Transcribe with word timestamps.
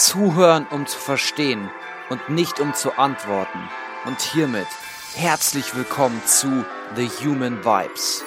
Zuhören, 0.00 0.66
um 0.68 0.86
zu 0.86 0.98
verstehen 0.98 1.68
und 2.08 2.30
nicht 2.30 2.58
um 2.58 2.72
zu 2.72 2.96
antworten. 2.96 3.68
Und 4.06 4.18
hiermit 4.22 4.66
herzlich 5.14 5.76
willkommen 5.76 6.22
zu 6.24 6.64
The 6.96 7.06
Human 7.22 7.62
Vibes. 7.62 8.24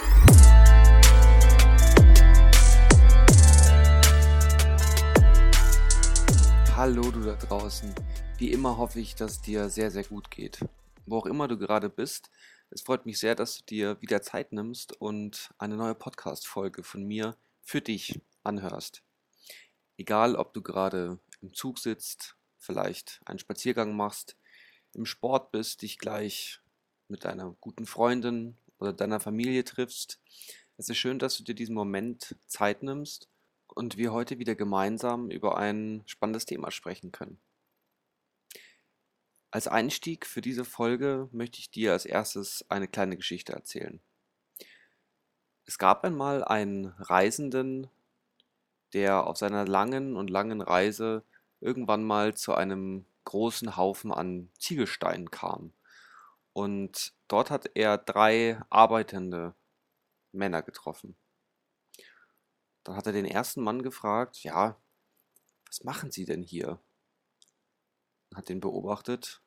Hallo 6.75 7.09
du 7.09 7.21
da 7.21 7.33
draußen. 7.33 7.95
Wie 8.37 8.51
immer 8.51 8.77
hoffe 8.77 8.99
ich, 8.99 9.15
dass 9.15 9.41
dir 9.41 9.67
sehr, 9.69 9.89
sehr 9.89 10.03
gut 10.03 10.29
geht. 10.29 10.59
Wo 11.07 11.17
auch 11.17 11.25
immer 11.25 11.47
du 11.47 11.57
gerade 11.57 11.89
bist, 11.89 12.29
es 12.69 12.83
freut 12.83 13.07
mich 13.07 13.19
sehr, 13.19 13.33
dass 13.33 13.57
du 13.57 13.65
dir 13.65 13.99
wieder 13.99 14.21
Zeit 14.21 14.53
nimmst 14.53 15.01
und 15.01 15.49
eine 15.57 15.75
neue 15.75 15.95
Podcast-Folge 15.95 16.83
von 16.83 17.03
mir 17.03 17.35
für 17.63 17.81
dich 17.81 18.21
anhörst. 18.43 19.01
Egal, 19.97 20.35
ob 20.35 20.53
du 20.53 20.61
gerade 20.61 21.17
im 21.43 21.53
Zug 21.53 21.77
sitzt, 21.77 22.35
vielleicht 22.57 23.21
einen 23.25 23.39
Spaziergang 23.39 23.95
machst, 23.95 24.37
im 24.93 25.05
Sport 25.05 25.51
bist, 25.51 25.81
dich 25.81 25.99
gleich 25.99 26.61
mit 27.07 27.25
deiner 27.25 27.55
guten 27.59 27.85
Freundin 27.85 28.57
oder 28.79 28.93
deiner 28.93 29.19
Familie 29.19 29.63
triffst. 29.63 30.19
Es 30.77 30.89
ist 30.89 30.97
schön, 30.97 31.19
dass 31.19 31.37
du 31.37 31.43
dir 31.43 31.53
diesen 31.53 31.75
Moment 31.75 32.35
Zeit 32.47 32.81
nimmst 32.81 33.29
und 33.67 33.97
wir 33.97 34.13
heute 34.13 34.39
wieder 34.39 34.55
gemeinsam 34.55 35.29
über 35.29 35.57
ein 35.57 36.03
spannendes 36.05 36.45
Thema 36.45 36.71
sprechen 36.71 37.11
können. 37.11 37.39
Als 39.51 39.67
Einstieg 39.67 40.25
für 40.25 40.41
diese 40.41 40.65
Folge 40.65 41.29
möchte 41.31 41.59
ich 41.59 41.69
dir 41.69 41.91
als 41.91 42.05
erstes 42.05 42.65
eine 42.69 42.87
kleine 42.87 43.17
Geschichte 43.17 43.53
erzählen. 43.53 44.01
Es 45.65 45.77
gab 45.77 46.03
einmal 46.03 46.43
einen 46.43 46.87
Reisenden, 46.87 47.87
der 48.93 49.27
auf 49.27 49.37
seiner 49.37 49.65
langen 49.65 50.15
und 50.15 50.29
langen 50.29 50.61
Reise 50.61 51.23
irgendwann 51.63 52.03
mal 52.03 52.35
zu 52.35 52.53
einem 52.53 53.05
großen 53.25 53.77
Haufen 53.77 54.11
an 54.11 54.49
Ziegelsteinen 54.59 55.31
kam. 55.31 55.73
Und 56.51 57.13
dort 57.27 57.49
hat 57.49 57.71
er 57.73 57.97
drei 57.97 58.61
arbeitende 58.69 59.55
Männer 60.31 60.61
getroffen. 60.61 61.15
Dann 62.83 62.95
hat 62.95 63.07
er 63.07 63.13
den 63.13 63.25
ersten 63.25 63.63
Mann 63.63 63.81
gefragt, 63.81 64.43
ja, 64.43 64.77
was 65.67 65.83
machen 65.83 66.11
Sie 66.11 66.25
denn 66.25 66.43
hier? 66.43 66.79
Hat 68.35 68.49
den 68.49 68.59
beobachtet 68.59 69.41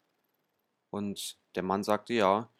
und 0.90 1.38
der 1.54 1.62
Mann 1.62 1.84
sagte, 1.84 2.14
ja, 2.14 2.50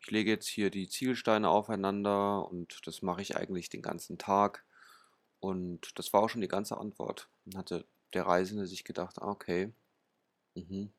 ich 0.00 0.10
lege 0.10 0.30
jetzt 0.30 0.48
hier 0.48 0.70
die 0.70 0.88
Ziegelsteine 0.88 1.48
aufeinander 1.48 2.46
und 2.50 2.86
das 2.86 3.02
mache 3.02 3.22
ich 3.22 3.36
eigentlich 3.36 3.68
den 3.68 3.82
ganzen 3.82 4.18
Tag. 4.18 4.64
Und 5.40 5.98
das 5.98 6.12
war 6.12 6.22
auch 6.22 6.28
schon 6.28 6.40
die 6.40 6.48
ganze 6.48 6.78
Antwort. 6.78 7.28
Dann 7.44 7.58
hatte 7.58 7.86
der 8.12 8.26
Reisende 8.26 8.66
sich 8.66 8.84
gedacht, 8.84 9.20
ah, 9.20 9.28
okay. 9.28 9.72
Mhm. 10.54 10.92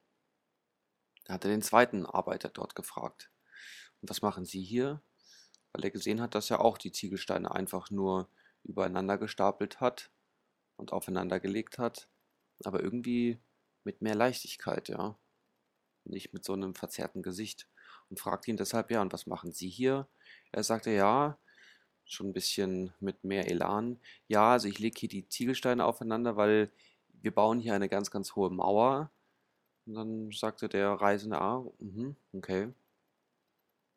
Dann 1.26 1.34
hat 1.36 1.46
er 1.46 1.52
den 1.52 1.62
zweiten 1.62 2.06
Arbeiter 2.06 2.50
dort 2.50 2.76
gefragt. 2.76 3.32
Und 4.02 4.10
was 4.10 4.22
machen 4.22 4.46
Sie 4.46 4.62
hier? 4.62 5.02
Weil 5.74 5.86
er 5.86 5.92
gesehen 5.92 6.22
hat, 6.22 6.36
dass 6.36 6.50
er 6.50 6.62
auch 6.62 6.78
die 6.78 6.92
Ziegelsteine 6.92 7.52
einfach 7.52 7.92
nur 7.92 8.30
übereinander 8.64 9.18
gestapelt 9.18 9.80
hat 9.82 10.12
und 10.76 10.94
aufeinander 10.94 11.40
gelegt 11.40 11.78
hat. 11.78 12.10
Aber 12.64 12.82
irgendwie 12.82 13.40
mit 13.84 14.02
mehr 14.02 14.16
Leichtigkeit, 14.16 14.90
ja. 14.90 15.18
Nicht 16.06 16.34
mit 16.34 16.46
so 16.46 16.54
einem 16.54 16.76
verzerrten 16.76 17.22
Gesicht. 17.22 17.68
Und 18.10 18.20
fragte 18.20 18.50
ihn 18.50 18.58
deshalb, 18.58 18.90
ja, 18.92 19.02
und 19.02 19.12
was 19.12 19.28
machen 19.28 19.52
Sie 19.52 19.70
hier? 19.70 20.08
Er 20.52 20.64
sagte, 20.64 20.92
ja, 20.92 21.38
schon 22.06 22.28
ein 22.28 22.34
bisschen 22.34 22.94
mit 23.00 23.24
mehr 23.24 23.50
Elan. 23.50 24.00
Ja, 24.28 24.54
also 24.54 24.68
ich 24.68 24.80
lege 24.80 25.00
hier 25.00 25.10
die 25.10 25.28
Ziegelsteine 25.28 25.86
aufeinander, 25.86 26.38
weil 26.38 26.72
wir 27.22 27.34
bauen 27.34 27.60
hier 27.60 27.74
eine 27.74 27.90
ganz, 27.90 28.12
ganz 28.12 28.36
hohe 28.36 28.50
Mauer. 28.50 29.12
Und 29.86 29.96
dann 29.96 30.32
sagte 30.32 30.70
der 30.70 30.90
Reisende, 30.92 31.40
ah, 31.42 31.66
mh, 31.80 32.16
okay. 32.34 32.74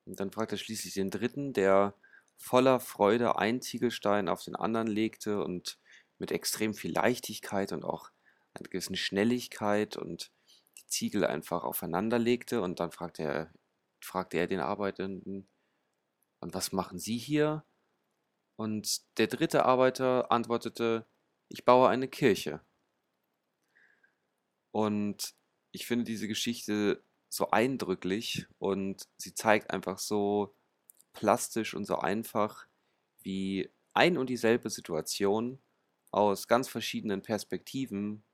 Und 0.06 0.20
dann 0.20 0.30
fragte 0.30 0.56
er 0.56 0.58
schließlich 0.58 0.94
den 0.94 1.10
dritten, 1.10 1.52
der 1.52 1.94
voller 2.36 2.80
Freude 2.80 3.38
einen 3.38 3.60
Ziegelstein 3.60 4.28
auf 4.28 4.44
den 4.44 4.56
anderen 4.56 4.86
legte 4.86 5.42
und 5.44 5.78
mit 6.18 6.32
extrem 6.32 6.74
viel 6.74 6.92
Leichtigkeit 6.92 7.72
und 7.72 7.84
auch 7.84 8.10
einer 8.54 8.68
gewissen 8.68 8.96
Schnelligkeit 8.96 9.96
und 9.96 10.32
die 10.78 10.86
Ziegel 10.86 11.24
einfach 11.24 11.64
aufeinander 11.64 12.18
legte. 12.18 12.62
Und 12.62 12.80
dann 12.80 12.92
fragte 12.92 13.22
er, 13.22 13.52
fragte 14.00 14.38
er 14.38 14.46
den 14.46 14.60
Arbeitenden, 14.60 15.48
und 16.40 16.54
was 16.54 16.72
machen 16.72 16.98
Sie 16.98 17.18
hier? 17.18 17.64
Und 18.56 19.02
der 19.18 19.26
dritte 19.26 19.64
Arbeiter 19.64 20.32
antwortete, 20.32 21.06
ich 21.48 21.64
baue 21.64 21.88
eine 21.88 22.08
Kirche. 22.08 22.60
Und 24.72 25.34
ich 25.72 25.86
finde 25.86 26.04
diese 26.04 26.28
Geschichte 26.28 27.04
so 27.28 27.50
eindrücklich 27.50 28.46
und 28.58 29.08
sie 29.16 29.34
zeigt 29.34 29.70
einfach 29.70 29.98
so 29.98 30.54
plastisch 31.12 31.74
und 31.74 31.84
so 31.84 31.96
einfach, 31.96 32.66
wie 33.22 33.70
ein 33.94 34.18
und 34.18 34.30
dieselbe 34.30 34.70
Situation 34.70 35.60
aus 36.10 36.48
ganz 36.48 36.68
verschiedenen 36.68 37.22
Perspektiven 37.22 38.24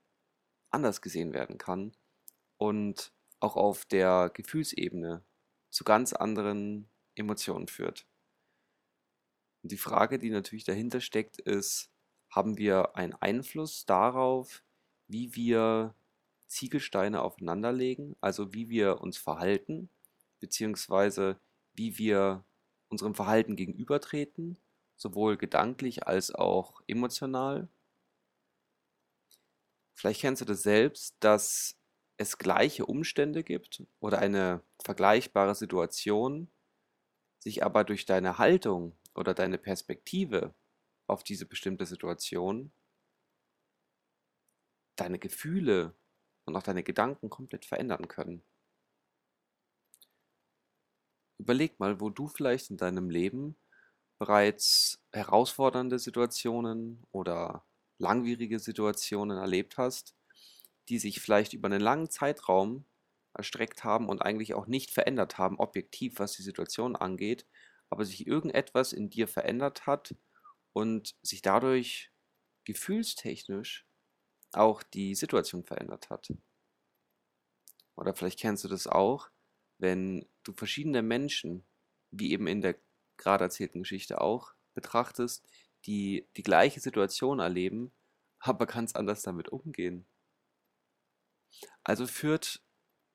anders 0.71 1.03
gesehen 1.03 1.33
werden 1.33 1.59
kann 1.59 1.97
und 2.59 3.13
auch 3.41 3.57
auf 3.57 3.85
der 3.85 4.31
Gefühlsebene 4.33 5.25
zu 5.71 5.85
ganz 5.85 6.13
anderen 6.13 6.89
Emotionen 7.15 7.69
führt. 7.69 8.07
Und 9.63 9.73
die 9.73 9.79
Frage, 9.79 10.19
die 10.19 10.31
natürlich 10.31 10.65
dahinter 10.65 11.01
steckt, 11.01 11.39
ist, 11.39 11.91
haben 12.31 12.57
wir 12.57 12.97
einen 12.97 13.15
Einfluss 13.15 13.85
darauf, 13.85 14.65
wie 15.09 15.35
wir 15.35 15.95
Ziegelsteine 16.47 17.23
aufeinanderlegen, 17.23 18.17
also 18.21 18.53
wie 18.53 18.69
wir 18.69 19.01
uns 19.01 19.19
verhalten, 19.19 19.91
beziehungsweise 20.41 21.39
wie 21.75 21.99
wir 21.99 22.45
unserem 22.89 23.15
Verhalten 23.15 23.57
gegenübertreten, 23.57 24.59
sowohl 24.97 25.37
gedanklich 25.37 26.07
als 26.07 26.35
auch 26.35 26.81
emotional. 26.87 27.69
Vielleicht 29.95 30.21
kennst 30.21 30.43
du 30.43 30.47
das 30.47 30.63
selbst, 30.63 31.17
dass 31.21 31.77
es 32.19 32.39
gleiche 32.39 32.87
Umstände 32.87 33.43
gibt 33.43 33.83
oder 34.01 34.19
eine 34.19 34.63
vergleichbare 34.83 35.55
Situation, 35.55 36.49
sich 37.39 37.65
aber 37.65 37.85
durch 37.85 38.07
deine 38.07 38.39
Haltung 38.39 38.97
oder 39.15 39.35
deine 39.35 39.59
Perspektive 39.59 40.55
auf 41.07 41.25
diese 41.25 41.47
bestimmte 41.47 41.87
Situation 41.87 42.73
deine 44.97 45.19
Gefühle 45.19 45.95
und 46.47 46.57
auch 46.57 46.63
deine 46.63 46.83
Gedanken 46.83 47.31
komplett 47.31 47.67
verändern 47.67 48.09
können. 48.09 48.43
Überleg 51.39 51.79
mal, 51.79 52.01
wo 52.01 52.11
du 52.11 52.29
vielleicht 52.29 52.71
in 52.71 52.77
deinem 52.77 53.11
Leben 53.11 53.57
bereits 54.19 55.05
herausfordernde 55.13 55.99
Situationen 55.99 57.05
oder 57.13 57.67
langwierige 57.99 58.59
Situationen 58.59 59.37
erlebt 59.39 59.77
hast, 59.79 60.15
die 60.89 60.99
sich 60.99 61.21
vielleicht 61.21 61.53
über 61.53 61.67
einen 61.67 61.81
langen 61.81 62.11
Zeitraum 62.11 62.87
erstreckt 63.35 63.85
haben 63.85 64.09
und 64.09 64.23
eigentlich 64.23 64.55
auch 64.55 64.67
nicht 64.67 64.91
verändert 64.91 65.39
haben, 65.39 65.59
objektiv, 65.59 66.19
was 66.19 66.33
die 66.33 66.43
Situation 66.43 66.97
angeht, 66.97 67.47
aber 67.91 68.05
sich 68.05 68.27
irgendetwas 68.27 68.93
in 68.93 69.11
dir 69.11 69.29
verändert 69.29 69.87
hat 69.87 70.15
und 70.73 71.17
sich 71.23 71.43
dadurch 71.43 72.13
gefühlstechnisch 72.65 73.87
auch 74.57 74.83
die 74.83 75.15
Situation 75.15 75.65
verändert 75.65 76.11
hat. 76.11 76.33
Oder 77.97 78.15
vielleicht 78.15 78.39
kennst 78.39 78.65
du 78.65 78.69
das 78.69 78.87
auch, 78.87 79.31
wenn 79.79 80.27
du 80.43 80.53
verschiedene 80.53 81.03
Menschen, 81.03 81.65
wie 82.11 82.33
eben 82.33 82.47
in 82.47 82.61
der 82.61 82.77
gerade 83.17 83.45
erzählten 83.45 83.81
Geschichte 83.81 84.21
auch, 84.21 84.55
betrachtest, 84.75 85.45
die 85.87 86.27
die 86.37 86.43
gleiche 86.43 86.81
Situation 86.81 87.41
erleben, 87.41 87.93
aber 88.39 88.67
ganz 88.67 88.95
anders 88.95 89.23
damit 89.23 89.49
umgehen. 89.49 90.07
Also 91.83 92.07
führt 92.07 92.63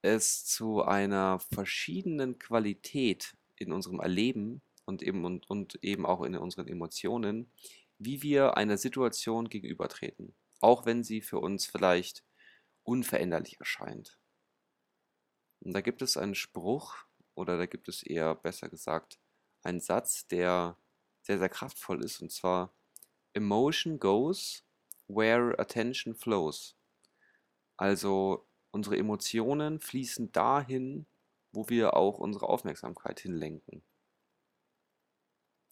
es 0.01 0.45
zu 0.45 0.83
einer 0.83 1.39
verschiedenen 1.39 2.39
Qualität 2.39 3.35
in 3.55 3.71
unserem 3.71 3.99
Erleben 3.99 4.61
und 4.85 5.03
eben, 5.03 5.25
und, 5.25 5.47
und 5.49 5.77
eben 5.83 6.05
auch 6.07 6.23
in 6.23 6.35
unseren 6.35 6.67
Emotionen, 6.67 7.51
wie 7.99 8.23
wir 8.23 8.57
einer 8.57 8.77
Situation 8.77 9.47
gegenübertreten, 9.47 10.33
auch 10.61 10.85
wenn 10.85 11.03
sie 11.03 11.21
für 11.21 11.39
uns 11.39 11.65
vielleicht 11.65 12.23
unveränderlich 12.83 13.59
erscheint. 13.59 14.19
Und 15.59 15.73
da 15.73 15.81
gibt 15.81 16.01
es 16.01 16.17
einen 16.17 16.35
Spruch, 16.35 16.95
oder 17.35 17.57
da 17.57 17.65
gibt 17.65 17.87
es 17.87 18.03
eher 18.03 18.35
besser 18.35 18.69
gesagt 18.69 19.19
einen 19.63 19.79
Satz, 19.79 20.27
der 20.27 20.77
sehr, 21.21 21.37
sehr 21.37 21.49
kraftvoll 21.49 22.03
ist, 22.03 22.21
und 22.21 22.31
zwar 22.31 22.73
Emotion 23.33 23.99
goes 23.99 24.63
where 25.07 25.57
attention 25.59 26.15
flows. 26.15 26.75
Also 27.77 28.47
unsere 28.71 28.97
Emotionen 28.97 29.79
fließen 29.79 30.31
dahin, 30.31 31.05
wo 31.51 31.69
wir 31.69 31.95
auch 31.95 32.17
unsere 32.19 32.47
Aufmerksamkeit 32.49 33.19
hinlenken. 33.19 33.83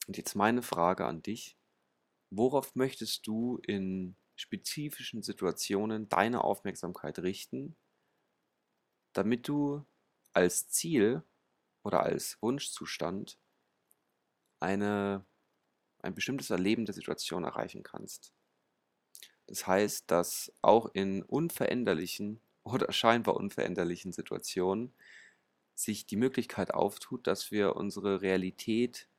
Und 0.08 0.18
jetzt 0.18 0.36
meine 0.36 0.62
Frage 0.62 1.06
an 1.06 1.22
dich. 1.22 1.56
Worauf 2.32 2.76
möchtest 2.76 3.28
du 3.28 3.58
in 3.58 4.16
spezifischen 4.40 5.22
Situationen 5.22 6.08
deine 6.08 6.44
Aufmerksamkeit 6.44 7.20
richten, 7.20 7.76
damit 9.12 9.48
du 9.50 9.86
als 10.32 10.70
Ziel 10.70 11.24
oder 11.84 12.04
als 12.04 12.42
Wunschzustand 12.42 13.38
eine, 14.62 15.26
ein 16.02 16.16
bestimmtes 16.16 16.50
Erleben 16.52 16.86
der 16.86 16.96
Situation 16.96 17.44
erreichen 17.44 17.84
kannst. 17.84 18.34
Das 19.48 19.68
heißt, 19.68 20.10
dass 20.10 20.54
auch 20.62 20.90
in 20.94 21.22
unveränderlichen 21.24 22.40
oder 22.64 22.94
scheinbar 22.94 23.36
unveränderlichen 23.36 24.14
Situationen 24.14 24.94
sich 25.76 26.06
die 26.06 26.18
Möglichkeit 26.18 26.74
auftut, 26.74 27.28
dass 27.28 27.52
wir 27.52 27.76
unsere 27.76 28.22
Realität 28.22 29.10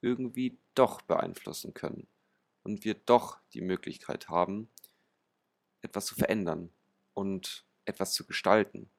irgendwie 0.00 0.60
doch 0.74 1.02
beeinflussen 1.02 1.74
können 1.74 2.08
und 2.62 2.84
wir 2.84 2.94
doch 2.94 3.38
die 3.52 3.60
Möglichkeit 3.60 4.28
haben, 4.28 4.70
etwas 5.82 6.06
zu 6.06 6.14
verändern 6.14 6.70
und 7.14 7.66
etwas 7.84 8.12
zu 8.12 8.26
gestalten. 8.26 8.90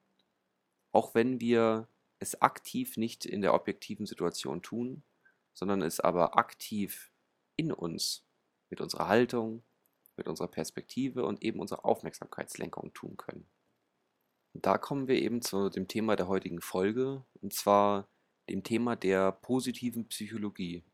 Auch 0.92 1.14
wenn 1.14 1.40
wir 1.40 1.88
es 2.18 2.40
aktiv 2.40 2.96
nicht 2.96 3.24
in 3.24 3.40
der 3.40 3.54
objektiven 3.54 4.06
Situation 4.06 4.62
tun, 4.62 5.02
sondern 5.54 5.82
es 5.82 6.00
aber 6.00 6.36
aktiv 6.36 7.12
in 7.56 7.72
uns 7.72 8.24
mit 8.70 8.80
unserer 8.80 9.08
Haltung, 9.08 9.62
mit 10.16 10.28
unserer 10.28 10.48
Perspektive 10.48 11.24
und 11.24 11.42
eben 11.42 11.60
unserer 11.60 11.84
Aufmerksamkeitslenkung 11.84 12.92
tun 12.92 13.16
können. 13.16 13.46
Und 14.54 14.66
da 14.66 14.78
kommen 14.78 15.08
wir 15.08 15.16
eben 15.16 15.42
zu 15.42 15.70
dem 15.70 15.88
Thema 15.88 16.16
der 16.16 16.28
heutigen 16.28 16.60
Folge, 16.60 17.24
und 17.40 17.52
zwar 17.54 18.08
dem 18.48 18.62
Thema 18.62 18.96
der 18.96 19.32
positiven 19.32 20.08
Psychologie. 20.08 20.84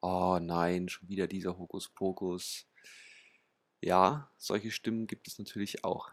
Oh 0.00 0.38
nein, 0.40 0.88
schon 0.88 1.08
wieder 1.08 1.26
dieser 1.26 1.58
Hokuspokus. 1.58 2.66
Ja, 3.80 4.30
solche 4.36 4.70
Stimmen 4.70 5.06
gibt 5.06 5.28
es 5.28 5.38
natürlich 5.38 5.84
auch. 5.84 6.10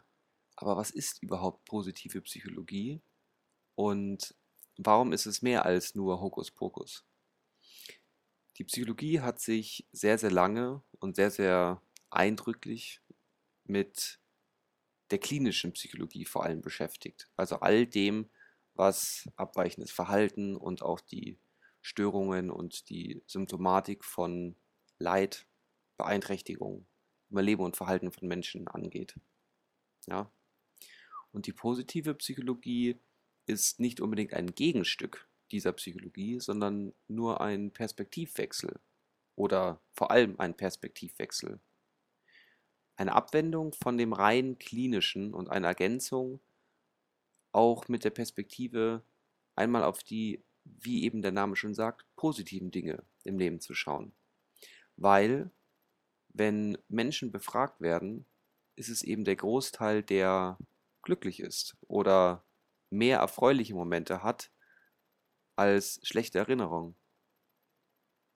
Aber 0.56 0.78
was 0.78 0.92
ist 0.92 1.22
überhaupt 1.22 1.66
positive 1.66 2.22
Psychologie? 2.22 3.02
Und 3.76 4.36
warum 4.78 5.14
ist 5.14 5.26
es 5.26 5.42
mehr 5.42 5.66
als 5.66 5.96
nur 5.96 6.22
Hokuspokus? 6.22 7.06
Die 8.58 8.64
Psychologie 8.64 9.20
hat 9.22 9.40
sich 9.40 9.86
sehr, 9.92 10.18
sehr 10.18 10.32
lange 10.32 10.82
und 11.00 11.16
sehr, 11.16 11.30
sehr 11.30 11.82
eindrücklich 12.10 13.02
mit 13.66 14.20
der 15.12 15.20
klinischen 15.20 15.74
Psychologie 15.74 16.26
vor 16.26 16.44
allem 16.46 16.62
beschäftigt. 16.62 17.30
Also 17.36 17.58
all 17.58 17.86
dem, 17.86 18.30
was 18.74 19.30
abweichendes 19.36 19.92
Verhalten 19.92 20.56
und 20.56 20.82
auch 20.82 21.02
die 21.02 21.38
Störungen 21.86 22.50
und 22.50 22.90
die 22.90 23.22
Symptomatik 23.28 24.04
von 24.04 24.56
Leid, 24.98 25.46
Beeinträchtigung 25.98 26.88
im 27.30 27.38
Leben 27.38 27.64
und 27.64 27.78
Verhalten 27.78 28.12
von 28.12 28.28
Menschen 28.28 28.68
angeht. 28.68 29.16
Ja? 30.08 30.32
Und 31.32 31.46
die 31.46 31.54
positive 31.54 32.16
Psychologie 32.16 32.98
ist 33.46 33.80
nicht 33.80 34.02
unbedingt 34.02 34.34
ein 34.34 34.56
Gegenstück 34.56 35.30
dieser 35.52 35.74
Psychologie, 35.74 36.40
sondern 36.40 36.94
nur 37.08 37.40
ein 37.42 37.72
Perspektivwechsel 37.72 38.80
oder 39.36 39.80
vor 39.94 40.10
allem 40.10 40.40
ein 40.40 40.58
Perspektivwechsel 40.58 41.60
eine 42.98 43.14
Abwendung 43.14 43.74
von 43.74 43.98
dem 43.98 44.12
rein 44.14 44.58
klinischen 44.58 45.36
und 45.36 45.50
eine 45.50 45.68
Ergänzung 45.68 46.40
auch 47.52 47.90
mit 47.90 48.06
der 48.06 48.10
Perspektive 48.10 49.04
einmal 49.56 49.84
auf 49.84 50.02
die, 50.02 50.44
wie 50.66 51.04
eben 51.04 51.22
der 51.22 51.32
Name 51.32 51.56
schon 51.56 51.74
sagt, 51.74 52.06
positiven 52.16 52.72
Dinge 52.72 53.04
im 53.24 53.38
Leben 53.38 53.62
zu 53.62 53.74
schauen. 53.74 54.14
Weil, 54.98 55.52
wenn 56.30 56.78
Menschen 56.90 57.32
befragt 57.32 57.82
werden, 57.82 58.26
ist 58.76 58.90
es 58.90 59.04
eben 59.04 59.24
der 59.24 59.36
Großteil, 59.38 60.04
der 60.04 60.58
glücklich 61.02 61.40
ist 61.40 61.78
oder 61.88 62.46
mehr 62.90 63.20
erfreuliche 63.20 63.76
Momente 63.76 64.24
hat 64.24 64.52
als 65.56 66.00
schlechte 66.04 66.40
Erinnerungen. 66.40 66.96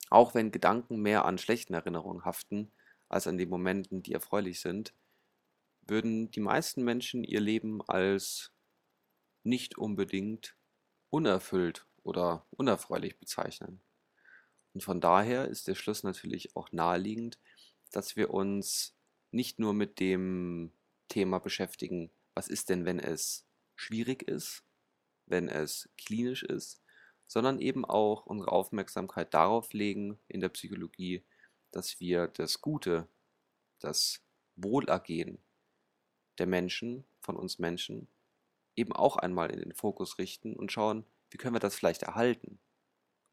Auch 0.10 0.34
wenn 0.34 0.52
Gedanken 0.52 1.02
mehr 1.02 1.26
an 1.26 1.38
schlechten 1.38 1.74
Erinnerungen 1.74 2.26
haften, 2.26 2.72
als 3.10 3.28
an 3.28 3.38
den 3.38 3.50
Momenten, 3.50 4.02
die 4.02 4.14
erfreulich 4.14 4.62
sind, 4.62 4.94
würden 5.82 6.32
die 6.32 6.40
meisten 6.40 6.84
Menschen 6.84 7.24
ihr 7.24 7.42
Leben 7.42 7.82
als 7.88 8.54
nicht 9.44 9.78
unbedingt 9.78 10.56
unerfüllt 11.10 11.89
oder 12.04 12.46
unerfreulich 12.52 13.18
bezeichnen. 13.20 13.82
Und 14.74 14.84
von 14.84 15.02
daher 15.02 15.48
ist 15.48 15.68
der 15.68 15.76
Schluss 15.76 16.04
natürlich 16.04 16.56
auch 16.56 16.72
naheliegend, 16.72 17.40
dass 17.92 18.16
wir 18.16 18.32
uns 18.34 18.96
nicht 19.32 19.60
nur 19.60 19.74
mit 19.74 20.00
dem 20.00 20.72
Thema 21.08 21.40
beschäftigen, 21.40 22.12
was 22.36 22.48
ist 22.48 22.70
denn, 22.70 22.86
wenn 22.86 23.00
es 23.00 23.46
schwierig 23.76 24.24
ist, 24.24 24.64
wenn 25.26 25.50
es 25.50 25.90
klinisch 25.98 26.44
ist, 26.44 26.82
sondern 27.28 27.60
eben 27.60 27.86
auch 27.86 28.26
unsere 28.26 28.52
Aufmerksamkeit 28.52 29.34
darauf 29.34 29.74
legen 29.74 30.20
in 30.28 30.40
der 30.40 30.50
Psychologie, 30.50 31.24
dass 31.72 32.00
wir 32.00 32.28
das 32.28 32.62
Gute, 32.62 33.08
das 33.80 34.22
Wohlergehen 34.56 35.40
der 36.38 36.48
Menschen, 36.48 37.06
von 37.22 37.36
uns 37.36 37.60
Menschen, 37.60 38.08
eben 38.76 38.94
auch 38.94 39.18
einmal 39.18 39.52
in 39.52 39.60
den 39.60 39.74
Fokus 39.74 40.18
richten 40.18 40.56
und 40.56 40.72
schauen, 40.72 41.06
wie 41.30 41.38
können 41.38 41.56
wir 41.56 41.60
das 41.60 41.76
vielleicht 41.76 42.04
erhalten? 42.04 42.60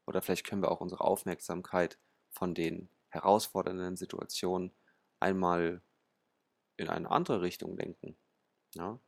Oder 0.05 0.21
vielleicht 0.21 0.45
können 0.45 0.61
wir 0.61 0.71
auch 0.71 0.81
unsere 0.81 1.01
Aufmerksamkeit 1.01 1.99
von 2.29 2.53
den 2.53 2.89
herausfordernden 3.09 3.97
Situationen 3.97 4.73
einmal 5.19 5.81
in 6.77 6.89
eine 6.89 7.09
andere 7.09 7.41
Richtung 7.41 7.75
lenken. 7.77 8.17
Ja? 8.75 8.99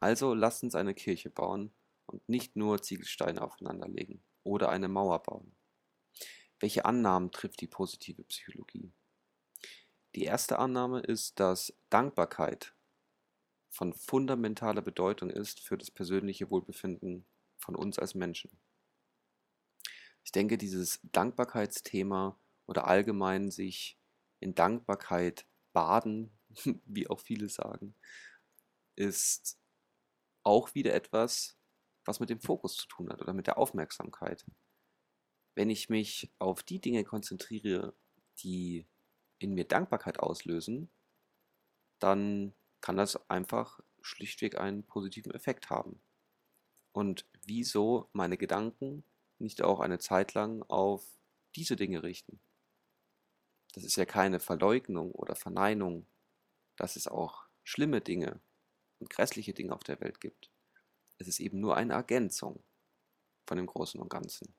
Also 0.00 0.34
lasst 0.34 0.62
uns 0.62 0.74
eine 0.74 0.94
Kirche 0.94 1.30
bauen 1.30 1.74
und 2.06 2.28
nicht 2.28 2.56
nur 2.56 2.82
Ziegelsteine 2.82 3.42
aufeinanderlegen 3.42 4.22
oder 4.42 4.68
eine 4.68 4.88
Mauer 4.88 5.22
bauen. 5.22 5.56
Welche 6.60 6.84
Annahmen 6.84 7.32
trifft 7.32 7.60
die 7.60 7.66
positive 7.66 8.22
Psychologie? 8.24 8.92
Die 10.14 10.24
erste 10.24 10.58
Annahme 10.58 11.00
ist, 11.00 11.40
dass 11.40 11.76
Dankbarkeit 11.90 12.74
von 13.68 13.92
fundamentaler 13.92 14.80
Bedeutung 14.80 15.28
ist 15.28 15.60
für 15.60 15.76
das 15.76 15.90
persönliche 15.90 16.50
Wohlbefinden 16.50 17.26
von 17.58 17.76
uns 17.76 17.98
als 17.98 18.14
Menschen. 18.14 18.50
Ich 20.24 20.32
denke, 20.32 20.58
dieses 20.58 21.00
Dankbarkeitsthema 21.02 22.38
oder 22.66 22.86
allgemein 22.86 23.50
sich 23.50 23.98
in 24.40 24.54
Dankbarkeit 24.54 25.46
baden, 25.72 26.36
wie 26.84 27.08
auch 27.08 27.20
viele 27.20 27.48
sagen, 27.48 27.94
ist 28.96 29.58
auch 30.42 30.74
wieder 30.74 30.94
etwas, 30.94 31.56
was 32.04 32.20
mit 32.20 32.30
dem 32.30 32.40
Fokus 32.40 32.76
zu 32.76 32.86
tun 32.86 33.10
hat 33.10 33.20
oder 33.20 33.32
mit 33.32 33.46
der 33.46 33.58
Aufmerksamkeit 33.58 34.44
wenn 35.56 35.70
ich 35.70 35.88
mich 35.88 36.30
auf 36.38 36.62
die 36.62 36.80
Dinge 36.80 37.02
konzentriere, 37.02 37.94
die 38.38 38.86
in 39.38 39.54
mir 39.54 39.64
Dankbarkeit 39.64 40.20
auslösen, 40.20 40.90
dann 41.98 42.54
kann 42.82 42.96
das 42.96 43.28
einfach 43.28 43.80
schlichtweg 44.02 44.60
einen 44.60 44.84
positiven 44.84 45.32
Effekt 45.32 45.70
haben. 45.70 46.00
Und 46.92 47.26
wieso 47.46 48.08
meine 48.12 48.36
Gedanken 48.36 49.04
nicht 49.38 49.62
auch 49.62 49.80
eine 49.80 49.98
Zeit 49.98 50.34
lang 50.34 50.62
auf 50.64 51.04
diese 51.54 51.76
Dinge 51.76 52.02
richten? 52.02 52.40
Das 53.74 53.84
ist 53.84 53.96
ja 53.96 54.04
keine 54.04 54.40
Verleugnung 54.40 55.12
oder 55.12 55.34
Verneinung, 55.34 56.06
dass 56.76 56.96
es 56.96 57.06
auch 57.06 57.44
schlimme 57.62 58.00
Dinge 58.00 58.40
und 58.98 59.10
grässliche 59.10 59.52
Dinge 59.52 59.74
auf 59.74 59.84
der 59.84 60.00
Welt 60.00 60.20
gibt. 60.20 60.50
Es 61.18 61.28
ist 61.28 61.40
eben 61.40 61.60
nur 61.60 61.76
eine 61.76 61.94
Ergänzung 61.94 62.62
von 63.46 63.56
dem 63.56 63.66
Großen 63.66 64.00
und 64.00 64.08
Ganzen. 64.08 64.54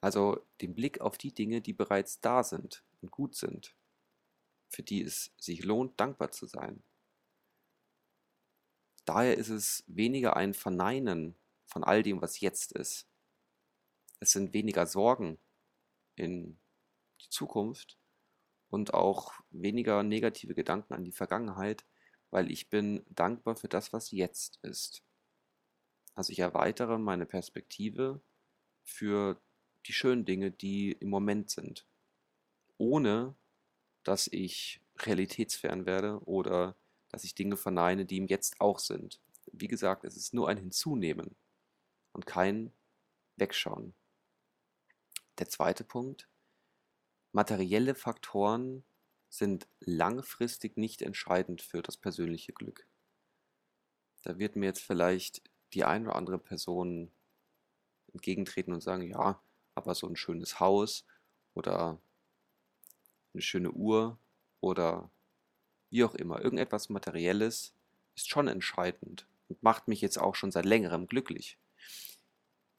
Also 0.00 0.44
den 0.60 0.74
Blick 0.74 1.00
auf 1.00 1.16
die 1.16 1.32
Dinge, 1.32 1.62
die 1.62 1.72
bereits 1.72 2.20
da 2.20 2.42
sind 2.42 2.84
und 3.00 3.10
gut 3.10 3.36
sind, 3.36 3.74
für 4.68 4.82
die 4.82 5.02
es 5.02 5.32
sich 5.38 5.64
lohnt, 5.64 5.98
dankbar 5.98 6.30
zu 6.30 6.46
sein. 6.46 6.82
Daher 9.04 9.36
ist 9.36 9.50
es 9.50 9.84
weniger 9.86 10.36
ein 10.36 10.54
Verneinen 10.54 11.36
von 11.66 11.84
all 11.84 12.02
dem, 12.02 12.22
was 12.22 12.40
jetzt 12.40 12.72
ist. 12.72 13.06
Es 14.20 14.32
sind 14.32 14.54
weniger 14.54 14.86
Sorgen 14.86 15.38
in 16.16 16.58
die 17.20 17.28
Zukunft 17.28 17.98
und 18.68 18.94
auch 18.94 19.34
weniger 19.50 20.02
negative 20.02 20.54
Gedanken 20.54 20.94
an 20.94 21.04
die 21.04 21.12
Vergangenheit, 21.12 21.84
weil 22.30 22.50
ich 22.50 22.70
bin 22.70 23.04
dankbar 23.10 23.56
für 23.56 23.68
das, 23.68 23.92
was 23.92 24.10
jetzt 24.10 24.58
ist. 24.62 25.02
Also 26.14 26.32
ich 26.32 26.38
erweitere 26.38 26.98
meine 26.98 27.26
Perspektive 27.26 28.20
für 28.82 29.40
die 29.86 29.92
schönen 29.92 30.24
Dinge, 30.24 30.50
die 30.50 30.92
im 30.92 31.10
Moment 31.10 31.50
sind, 31.50 31.86
ohne 32.78 33.34
dass 34.02 34.28
ich 34.28 34.80
realitätsfern 34.98 35.86
werde 35.86 36.20
oder 36.24 36.76
dass 37.14 37.22
ich 37.22 37.36
Dinge 37.36 37.56
verneine, 37.56 38.04
die 38.04 38.16
im 38.16 38.26
Jetzt 38.26 38.60
auch 38.60 38.80
sind. 38.80 39.20
Wie 39.52 39.68
gesagt, 39.68 40.02
es 40.02 40.16
ist 40.16 40.34
nur 40.34 40.48
ein 40.48 40.56
Hinzunehmen 40.56 41.36
und 42.12 42.26
kein 42.26 42.72
Wegschauen. 43.36 43.94
Der 45.38 45.48
zweite 45.48 45.84
Punkt, 45.84 46.28
materielle 47.30 47.94
Faktoren 47.94 48.82
sind 49.28 49.68
langfristig 49.78 50.76
nicht 50.76 51.02
entscheidend 51.02 51.62
für 51.62 51.82
das 51.82 51.96
persönliche 51.96 52.52
Glück. 52.52 52.84
Da 54.22 54.40
wird 54.40 54.56
mir 54.56 54.66
jetzt 54.66 54.82
vielleicht 54.82 55.40
die 55.72 55.84
eine 55.84 56.06
oder 56.06 56.16
andere 56.16 56.40
Person 56.40 57.12
entgegentreten 58.12 58.74
und 58.74 58.80
sagen, 58.80 59.08
ja, 59.08 59.40
aber 59.76 59.94
so 59.94 60.08
ein 60.08 60.16
schönes 60.16 60.58
Haus 60.58 61.06
oder 61.54 62.00
eine 63.34 63.42
schöne 63.42 63.70
Uhr 63.70 64.18
oder 64.60 65.12
wie 65.94 66.02
auch 66.02 66.16
immer, 66.16 66.42
irgendetwas 66.42 66.88
Materielles 66.88 67.72
ist 68.16 68.28
schon 68.28 68.48
entscheidend 68.48 69.28
und 69.48 69.62
macht 69.62 69.86
mich 69.86 70.00
jetzt 70.00 70.18
auch 70.18 70.34
schon 70.34 70.50
seit 70.50 70.64
längerem 70.64 71.06
glücklich. 71.06 71.56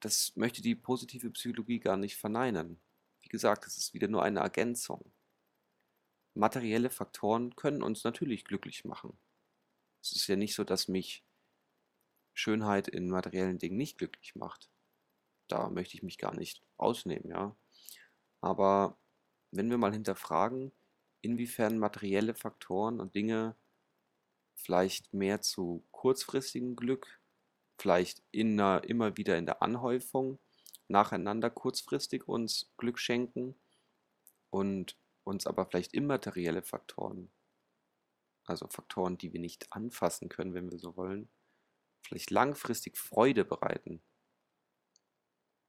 Das 0.01 0.36
möchte 0.36 0.62
die 0.62 0.75
positive 0.75 1.29
Psychologie 1.29 1.79
gar 1.79 1.95
nicht 1.95 2.17
verneinen. 2.17 2.77
Wie 3.22 3.29
gesagt, 3.29 3.67
es 3.67 3.77
ist 3.77 3.93
wieder 3.93 4.10
nur 4.10 4.22
eine 4.22 4.41
Ergänzung. 4.41 5.13
Materielle 6.34 6.89
Faktoren 6.89 7.55
können 7.55 7.84
uns 7.84 8.03
natürlich 8.03 8.43
glücklich 8.43 8.84
machen. 8.84 9.17
Es 10.01 10.12
ist 10.12 10.27
ja 10.27 10.36
nicht 10.36 10.53
so, 10.53 10.65
dass 10.65 10.89
mich 10.89 11.24
Schönheit 12.34 12.89
in 12.89 13.10
materiellen 13.10 13.60
Dingen 13.60 13.77
nicht 13.77 13.98
glücklich 13.98 14.36
macht. 14.36 14.69
Da 15.48 15.69
möchte 15.69 15.95
ich 15.95 16.03
mich 16.03 16.17
gar 16.17 16.36
nicht 16.36 16.62
ausnehmen, 16.75 17.29
ja. 17.29 17.55
Aber 18.41 18.98
wenn 19.51 19.69
wir 19.69 19.77
mal 19.77 19.93
hinterfragen, 19.93 20.74
inwiefern 21.25 21.77
materielle 21.77 22.36
Faktoren 22.36 23.00
und 23.00 23.15
Dinge 23.15 23.55
vielleicht 24.55 25.13
mehr 25.13 25.41
zu 25.41 25.86
kurzfristigem 25.91 26.75
Glück, 26.75 27.20
vielleicht 27.77 28.24
in 28.32 28.60
einer, 28.60 28.84
immer 28.86 29.17
wieder 29.17 29.38
in 29.38 29.46
der 29.46 29.62
Anhäufung, 29.62 30.39
nacheinander 30.88 31.50
kurzfristig 31.50 32.27
uns 32.27 32.72
Glück 32.77 33.00
schenken 33.00 33.55
und 34.50 34.98
uns 35.24 35.48
aber 35.48 35.65
vielleicht 35.65 35.94
immaterielle 35.94 36.62
Faktoren, 36.62 37.32
also 38.46 38.67
Faktoren, 38.67 39.17
die 39.17 39.34
wir 39.34 39.39
nicht 39.39 39.74
anfassen 39.74 40.29
können, 40.29 40.53
wenn 40.53 40.72
wir 40.72 40.79
so 40.79 40.96
wollen, 40.96 41.29
vielleicht 42.05 42.29
langfristig 42.29 42.98
Freude 42.98 43.44
bereiten. 43.44 44.01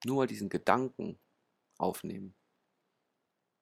Nur 0.04 0.26
diesen 0.26 0.50
Gedanken 0.50 1.18
aufnehmen. 1.78 2.34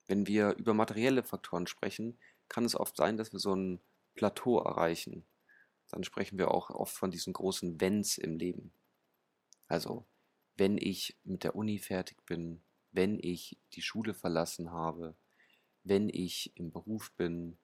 Wenn 0.07 0.27
wir 0.27 0.55
über 0.57 0.75
materielle 0.75 1.23
Faktoren 1.23 1.67
sprechen, 1.67 2.19
kann 2.49 2.65
es 2.65 2.75
oft 2.75 2.97
sein, 2.97 3.17
dass 3.17 3.33
wir 3.33 3.41
so 3.41 3.55
ein 3.55 3.81
Plateau 4.15 4.59
erreichen. 4.59 5.25
Dann 5.91 6.05
sprechen 6.05 6.39
wir 6.39 6.51
auch 6.51 6.71
oft 6.71 6.95
von 6.95 7.11
diesen 7.11 7.33
großen 7.33 7.81
Wenns 7.81 8.19
im 8.19 8.37
Leben. 8.37 8.73
Also, 9.69 10.07
wenn 10.57 10.79
ich 10.79 11.17
mit 11.25 11.45
der 11.45 11.57
Uni 11.57 11.79
fertig 11.79 12.25
bin, 12.27 12.63
wenn 12.93 13.19
ich 13.21 13.59
die 13.73 13.83
Schule 13.83 14.15
verlassen 14.15 14.71
habe, 14.71 15.17
wenn 15.83 16.09
ich 16.09 16.57
im 16.57 16.71
Beruf 16.71 17.13
bin 17.13 17.59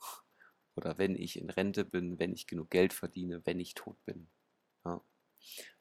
oder 0.76 0.98
wenn 0.98 1.14
ich 1.14 1.38
in 1.38 1.50
Rente 1.50 1.84
bin, 1.84 2.18
wenn 2.18 2.32
ich 2.32 2.46
genug 2.46 2.70
Geld 2.70 2.92
verdiene, 2.92 3.44
wenn 3.44 3.60
ich 3.60 3.74
tot 3.74 4.02
bin. 4.04 4.28
Ja. 4.84 5.02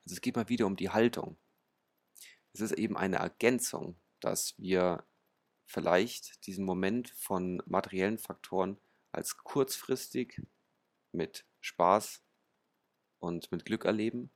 Also 0.04 0.14
es 0.14 0.22
geht 0.22 0.36
mal 0.36 0.50
wieder 0.50 0.66
um 0.66 0.76
die 0.76 0.90
Haltung. 0.90 1.38
Es 2.54 2.62
ist 2.62 2.74
eben 2.74 2.98
eine 2.98 3.18
Ergänzung, 3.18 3.96
dass 4.20 4.56
wir 4.58 5.06
vielleicht 5.70 6.48
diesen 6.48 6.66
Moment 6.66 7.12
von 7.12 7.62
materiellen 7.68 8.18
Faktoren 8.18 8.80
als 9.12 9.38
kurzfristig 9.38 10.42
mit 11.12 11.46
Spaß 11.62 12.24
und 13.20 13.52
mit 13.52 13.66
Glück 13.66 13.86
erleben 13.86 14.32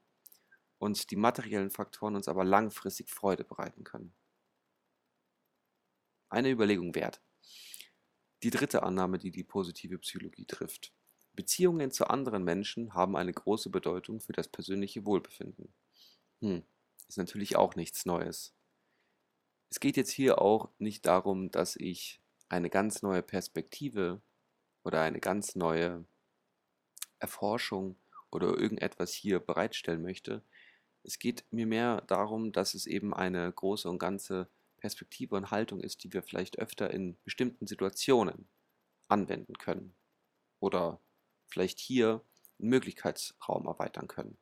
und 0.77 1.09
die 1.09 1.15
materiellen 1.15 1.71
Faktoren 1.71 2.15
uns 2.15 2.27
aber 2.27 2.43
langfristig 2.43 3.09
Freude 3.09 3.43
bereiten 3.43 3.83
können. 3.83 4.13
Eine 6.29 6.51
Überlegung 6.51 6.93
wert. 6.93 7.19
Die 8.43 8.51
dritte 8.51 8.83
Annahme, 8.83 9.17
die 9.17 9.31
die 9.31 9.43
positive 9.43 9.97
Psychologie 9.99 10.45
trifft. 10.45 10.93
Beziehungen 11.33 11.89
zu 11.89 12.07
anderen 12.07 12.43
Menschen 12.43 12.93
haben 12.93 13.15
eine 13.15 13.33
große 13.33 13.71
Bedeutung 13.71 14.19
für 14.19 14.33
das 14.33 14.49
persönliche 14.49 15.03
Wohlbefinden. 15.05 15.73
Hm, 16.41 16.63
ist 17.07 17.17
natürlich 17.17 17.55
auch 17.55 17.75
nichts 17.75 18.05
Neues. 18.05 18.53
Es 19.73 19.79
geht 19.79 19.97
jetzt 19.97 20.11
hier 20.11 20.39
auch 20.39 20.69
nicht 20.77 21.07
darum, 21.07 21.49
dass 21.49 21.75
ich 21.75 22.21
eine 22.47 22.69
ganz 22.69 23.01
neue 23.01 23.23
Perspektive 23.23 24.21
oder 24.83 25.01
eine 25.01 25.19
ganz 25.19 25.55
neue 25.55 26.05
Erforschung 27.17 27.95
oder 28.29 28.55
irgendetwas 28.55 29.13
hier 29.13 29.39
bereitstellen 29.39 30.03
möchte. 30.03 30.43
Es 31.01 31.17
geht 31.17 31.43
mir 31.49 31.65
mehr 31.65 32.01
darum, 32.01 32.51
dass 32.51 32.75
es 32.75 32.85
eben 32.85 33.15
eine 33.15 33.51
große 33.51 33.89
und 33.89 33.97
ganze 33.97 34.47
Perspektive 34.77 35.35
und 35.35 35.49
Haltung 35.49 35.79
ist, 35.79 36.03
die 36.03 36.13
wir 36.13 36.21
vielleicht 36.21 36.59
öfter 36.59 36.91
in 36.91 37.17
bestimmten 37.23 37.65
Situationen 37.65 38.47
anwenden 39.07 39.57
können 39.57 39.95
oder 40.59 41.01
vielleicht 41.47 41.79
hier 41.79 42.21
einen 42.59 42.69
Möglichkeitsraum 42.69 43.65
erweitern 43.65 44.07
können. 44.07 44.37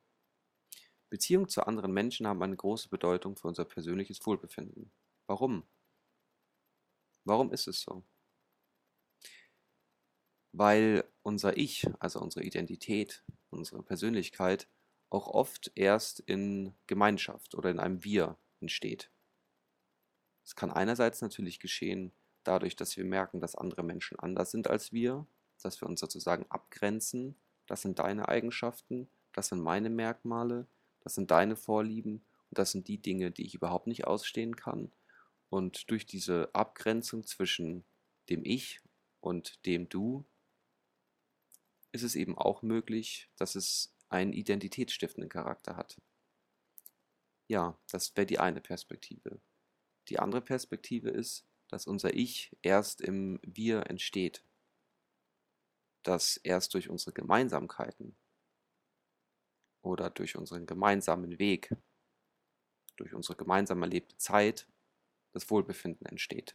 Beziehungen 1.09 1.47
zu 1.47 1.65
anderen 1.65 1.93
Menschen 1.93 2.27
haben 2.27 2.43
eine 2.43 2.57
große 2.57 2.89
Bedeutung 2.89 3.37
für 3.37 3.47
unser 3.47 3.63
persönliches 3.63 4.25
Wohlbefinden. 4.25 4.91
Warum? 5.31 5.63
Warum 7.23 7.53
ist 7.53 7.65
es 7.69 7.79
so? 7.79 8.03
Weil 10.51 11.05
unser 11.23 11.55
Ich, 11.55 11.87
also 11.99 12.19
unsere 12.19 12.43
Identität, 12.43 13.23
unsere 13.49 13.81
Persönlichkeit 13.81 14.67
auch 15.09 15.27
oft 15.27 15.71
erst 15.75 16.19
in 16.19 16.75
Gemeinschaft 16.85 17.55
oder 17.55 17.71
in 17.71 17.79
einem 17.79 18.03
Wir 18.03 18.35
entsteht. 18.59 19.09
Es 20.43 20.53
kann 20.57 20.69
einerseits 20.69 21.21
natürlich 21.21 21.61
geschehen 21.61 22.11
dadurch, 22.43 22.75
dass 22.75 22.97
wir 22.97 23.05
merken, 23.05 23.39
dass 23.39 23.55
andere 23.55 23.83
Menschen 23.83 24.19
anders 24.19 24.51
sind 24.51 24.69
als 24.69 24.91
wir, 24.91 25.25
dass 25.63 25.79
wir 25.79 25.87
uns 25.87 26.01
sozusagen 26.01 26.45
abgrenzen, 26.49 27.37
das 27.67 27.83
sind 27.83 27.99
deine 27.99 28.27
Eigenschaften, 28.27 29.09
das 29.31 29.47
sind 29.47 29.61
meine 29.61 29.89
Merkmale, 29.89 30.67
das 30.99 31.15
sind 31.15 31.31
deine 31.31 31.55
Vorlieben 31.55 32.15
und 32.49 32.57
das 32.57 32.73
sind 32.73 32.89
die 32.89 33.01
Dinge, 33.01 33.31
die 33.31 33.45
ich 33.45 33.55
überhaupt 33.55 33.87
nicht 33.87 34.07
ausstehen 34.07 34.57
kann. 34.57 34.91
Und 35.51 35.91
durch 35.91 36.05
diese 36.05 36.49
Abgrenzung 36.55 37.25
zwischen 37.25 37.83
dem 38.29 38.45
Ich 38.45 38.79
und 39.19 39.65
dem 39.65 39.89
Du 39.89 40.25
ist 41.91 42.03
es 42.03 42.15
eben 42.15 42.37
auch 42.37 42.61
möglich, 42.61 43.29
dass 43.35 43.55
es 43.55 43.93
einen 44.07 44.31
identitätsstiftenden 44.31 45.29
Charakter 45.29 45.75
hat. 45.75 46.01
Ja, 47.49 47.77
das 47.89 48.15
wäre 48.15 48.25
die 48.25 48.39
eine 48.39 48.61
Perspektive. 48.61 49.41
Die 50.07 50.19
andere 50.19 50.41
Perspektive 50.41 51.09
ist, 51.09 51.45
dass 51.67 51.85
unser 51.85 52.13
Ich 52.13 52.55
erst 52.61 53.01
im 53.01 53.37
Wir 53.43 53.89
entsteht. 53.89 54.45
Dass 56.03 56.37
erst 56.37 56.73
durch 56.75 56.89
unsere 56.89 57.11
Gemeinsamkeiten 57.11 58.15
oder 59.81 60.09
durch 60.09 60.37
unseren 60.37 60.65
gemeinsamen 60.65 61.39
Weg, 61.39 61.75
durch 62.95 63.13
unsere 63.13 63.35
gemeinsam 63.35 63.83
erlebte 63.83 64.15
Zeit 64.15 64.70
das 65.33 65.49
Wohlbefinden 65.49 66.05
entsteht. 66.05 66.53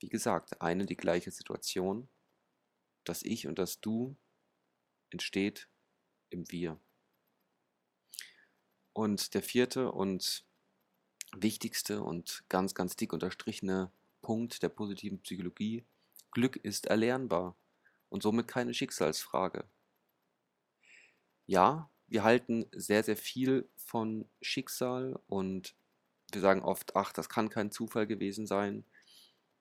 Wie 0.00 0.08
gesagt, 0.08 0.60
eine 0.60 0.86
die 0.86 0.96
gleiche 0.96 1.30
Situation, 1.30 2.08
das 3.04 3.22
Ich 3.22 3.46
und 3.46 3.58
das 3.58 3.80
Du 3.80 4.16
entsteht 5.10 5.68
im 6.30 6.50
Wir. 6.50 6.78
Und 8.92 9.34
der 9.34 9.42
vierte 9.42 9.90
und 9.92 10.44
wichtigste 11.36 12.02
und 12.02 12.44
ganz, 12.48 12.74
ganz 12.74 12.96
dick 12.96 13.12
unterstrichene 13.12 13.90
Punkt 14.22 14.62
der 14.62 14.68
positiven 14.68 15.20
Psychologie, 15.20 15.84
Glück 16.30 16.56
ist 16.56 16.86
erlernbar 16.86 17.56
und 18.08 18.22
somit 18.22 18.48
keine 18.48 18.74
Schicksalsfrage. 18.74 19.64
Ja, 21.46 21.90
wir 22.06 22.24
halten 22.24 22.66
sehr, 22.72 23.02
sehr 23.02 23.16
viel 23.16 23.68
von 23.76 24.28
Schicksal 24.40 25.20
und 25.26 25.74
wir 26.34 26.42
sagen 26.42 26.62
oft, 26.62 26.96
ach, 26.96 27.12
das 27.12 27.28
kann 27.28 27.48
kein 27.50 27.70
Zufall 27.70 28.06
gewesen 28.06 28.46
sein. 28.46 28.84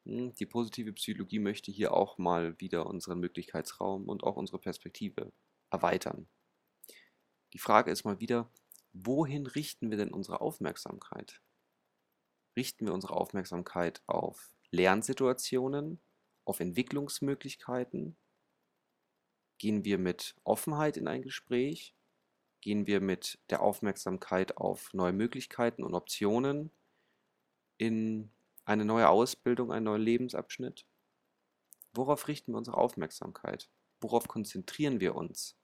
Hm, 0.06 0.34
die 0.36 0.46
positive 0.46 0.94
Psychologie 0.94 1.40
möchte 1.40 1.72
hier 1.72 1.94
auch 1.94 2.18
mal 2.18 2.60
wieder 2.60 2.86
unseren 2.88 3.20
Möglichkeitsraum 3.20 4.10
und 4.10 4.24
auch 4.24 4.36
unsere 4.36 4.60
Perspektive 4.60 5.32
erweitern. 5.70 6.28
Die 7.54 7.60
Frage 7.60 7.92
ist 7.92 8.04
mal 8.04 8.20
wieder, 8.20 8.50
wohin 8.94 9.48
richten 9.48 9.90
wir 9.92 9.98
denn 9.98 10.12
unsere 10.12 10.42
Aufmerksamkeit? 10.42 11.42
Richten 12.56 12.86
wir 12.86 12.94
unsere 12.94 13.16
Aufmerksamkeit 13.16 14.02
auf 14.08 14.54
Lernsituationen, 14.72 16.02
auf 16.46 16.60
Entwicklungsmöglichkeiten? 16.60 18.18
Gehen 19.60 19.86
wir 19.86 19.98
mit 19.98 20.36
Offenheit 20.44 20.98
in 20.98 21.08
ein 21.08 21.22
Gespräch? 21.22 21.96
Gehen 22.64 22.88
wir 22.88 23.02
mit 23.02 23.40
der 23.50 23.62
Aufmerksamkeit 23.62 24.56
auf 24.56 24.94
neue 24.94 25.12
Möglichkeiten 25.12 25.84
und 25.84 25.94
Optionen 25.94 26.72
in 27.78 28.32
eine 28.64 28.86
neue 28.86 29.10
Ausbildung, 29.10 29.74
einen 29.74 29.84
neuen 29.84 30.02
Lebensabschnitt? 30.02 30.86
Worauf 31.94 32.30
richten 32.30 32.54
wir 32.54 32.58
unsere 32.58 32.78
Aufmerksamkeit? 32.78 33.70
Worauf 34.00 34.30
konzentrieren 34.30 35.02
wir 35.02 35.16
uns? 35.16 35.58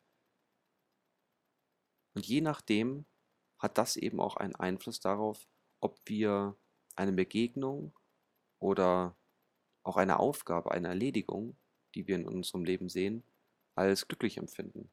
Und 2.16 2.26
je 2.26 2.42
nachdem 2.42 3.06
hat 3.60 3.78
das 3.78 3.96
eben 3.96 4.20
auch 4.20 4.36
einen 4.36 4.56
Einfluss 4.56 5.00
darauf, 5.00 5.48
ob 5.80 5.98
wir 6.06 6.58
eine 6.98 7.14
Begegnung 7.14 7.98
oder 8.60 9.16
auch 9.84 9.96
eine 9.96 10.20
Aufgabe, 10.20 10.72
eine 10.72 10.90
Erledigung, 10.90 11.56
die 11.96 12.08
wir 12.08 12.16
in 12.16 12.28
unserem 12.28 12.66
Leben 12.66 12.90
sehen, 12.90 13.24
als 13.76 14.06
glücklich 14.10 14.36
empfinden, 14.36 14.92